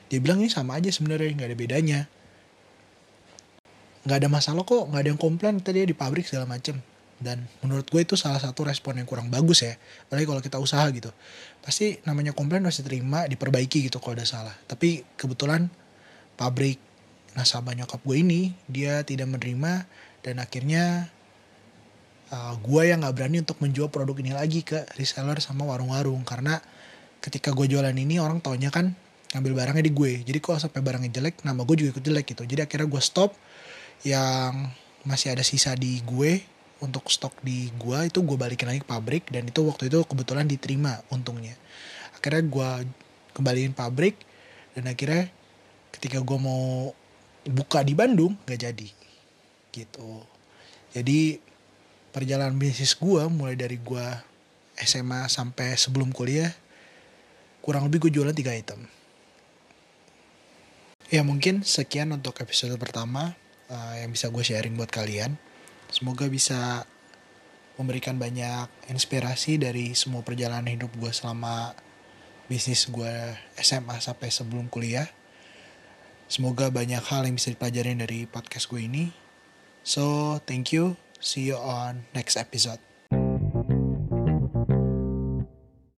dia 0.09 0.19
bilang 0.25 0.41
ini 0.41 0.49
sama 0.49 0.81
aja 0.81 0.89
sebenarnya 0.89 1.37
nggak 1.37 1.49
ada 1.53 1.59
bedanya. 1.61 2.01
Nggak 4.09 4.19
ada 4.25 4.29
masalah 4.33 4.65
kok 4.65 4.89
nggak 4.89 5.01
ada 5.05 5.11
yang 5.13 5.21
komplain 5.21 5.61
tadi 5.61 5.85
di 5.85 5.93
pabrik 5.93 6.25
segala 6.25 6.49
macem. 6.49 6.81
Dan 7.21 7.45
menurut 7.61 7.85
gue 7.85 8.01
itu 8.01 8.17
salah 8.17 8.41
satu 8.41 8.65
respon 8.65 8.97
yang 8.97 9.05
kurang 9.05 9.29
bagus 9.29 9.61
ya 9.61 9.77
apalagi 10.09 10.25
kalau 10.25 10.41
kita 10.41 10.57
usaha 10.57 10.89
gitu. 10.89 11.13
Pasti 11.61 12.01
namanya 12.09 12.33
komplain 12.33 12.65
harus 12.65 12.81
diterima 12.81 13.29
diperbaiki 13.29 13.93
gitu 13.93 14.01
kalau 14.01 14.17
ada 14.17 14.25
salah. 14.25 14.57
Tapi 14.65 15.05
kebetulan 15.21 15.69
pabrik 16.41 16.81
nasabah 17.37 17.77
nyokap 17.77 18.01
gue 18.01 18.17
ini 18.17 18.57
dia 18.65 19.05
tidak 19.05 19.29
menerima 19.29 19.85
dan 20.25 20.41
akhirnya 20.41 21.13
uh, 22.31 22.35
eh, 22.35 22.55
gue 22.63 22.83
yang 22.87 23.03
nggak 23.03 23.15
berani 23.15 23.37
untuk 23.43 23.59
menjual 23.61 23.91
produk 23.91 24.17
ini 24.23 24.33
lagi 24.33 24.63
ke 24.63 24.87
reseller 24.97 25.39
sama 25.43 25.67
warung-warung. 25.67 26.23
Karena 26.23 26.59
ketika 27.21 27.53
gue 27.53 27.67
jualan 27.69 27.93
ini 27.93 28.23
orang 28.23 28.41
taunya 28.41 28.73
kan 28.73 28.95
ngambil 29.35 29.53
barangnya 29.55 29.85
di 29.87 29.93
gue. 29.93 30.13
Jadi 30.27 30.39
kalau 30.43 30.59
sampai 30.59 30.81
barangnya 30.83 31.11
jelek 31.11 31.43
nama 31.47 31.63
gue 31.63 31.77
juga 31.77 31.99
ikut 31.99 32.05
jelek 32.05 32.27
gitu. 32.35 32.43
Jadi 32.47 32.61
akhirnya 32.67 32.89
gue 32.91 33.03
stop 33.03 33.31
yang 34.07 34.71
masih 35.05 35.33
ada 35.33 35.45
sisa 35.45 35.77
di 35.77 36.01
gue 36.03 36.41
untuk 36.81 37.13
stok 37.13 37.45
di 37.45 37.69
gue 37.77 38.09
itu 38.09 38.25
gue 38.25 38.37
balikin 38.41 38.69
lagi 38.69 38.81
ke 38.81 38.89
pabrik 38.89 39.29
dan 39.29 39.45
itu 39.45 39.61
waktu 39.61 39.93
itu 39.93 40.01
kebetulan 40.09 40.49
diterima 40.49 41.05
untungnya. 41.13 41.55
Akhirnya 42.17 42.43
gue 42.49 42.71
kembaliin 43.37 43.77
pabrik 43.77 44.17
dan 44.73 44.89
akhirnya 44.89 45.29
ketika 45.93 46.25
gue 46.25 46.39
mau 46.41 46.93
buka 47.45 47.85
di 47.85 47.93
Bandung 47.93 48.35
gak 48.49 48.61
jadi 48.65 48.89
gitu. 49.71 50.25
Jadi 50.91 51.50
perjalanan 52.11 52.59
bisnis 52.59 52.95
gue 52.99 53.23
mulai 53.31 53.55
dari 53.57 53.79
gue 53.81 54.07
SMA 54.81 55.27
sampai 55.31 55.75
sebelum 55.79 56.11
kuliah 56.11 56.51
kurang 57.65 57.87
lebih 57.87 58.09
gue 58.09 58.21
jualan 58.21 58.35
tiga 58.35 58.55
item 58.55 58.87
ya 61.11 61.23
mungkin 61.27 61.67
sekian 61.67 62.11
untuk 62.15 62.39
episode 62.43 62.75
pertama 62.79 63.35
uh, 63.71 63.95
yang 63.99 64.15
bisa 64.15 64.31
gue 64.31 64.43
sharing 64.43 64.75
buat 64.79 64.91
kalian 64.91 65.39
semoga 65.91 66.27
bisa 66.31 66.87
memberikan 67.81 68.21
banyak 68.21 68.69
inspirasi 68.93 69.57
dari 69.57 69.97
semua 69.97 70.21
perjalanan 70.21 70.69
hidup 70.69 70.93
gue 71.01 71.11
selama 71.11 71.73
bisnis 72.47 72.87
gue 72.91 73.15
SMA 73.59 74.03
sampai 74.03 74.29
sebelum 74.29 74.69
kuliah 74.69 75.09
Semoga 76.31 76.71
banyak 76.71 77.03
hal 77.11 77.27
yang 77.27 77.35
bisa 77.35 77.51
dipelajarin 77.51 77.99
dari 78.07 78.23
podcast 78.23 78.71
gue 78.71 78.87
ini. 78.87 79.11
So, 79.83 80.39
thank 80.47 80.71
you. 80.71 80.95
See 81.21 81.43
you 81.43 81.57
on 81.57 82.05
next 82.15 82.37
episode. 82.37 82.79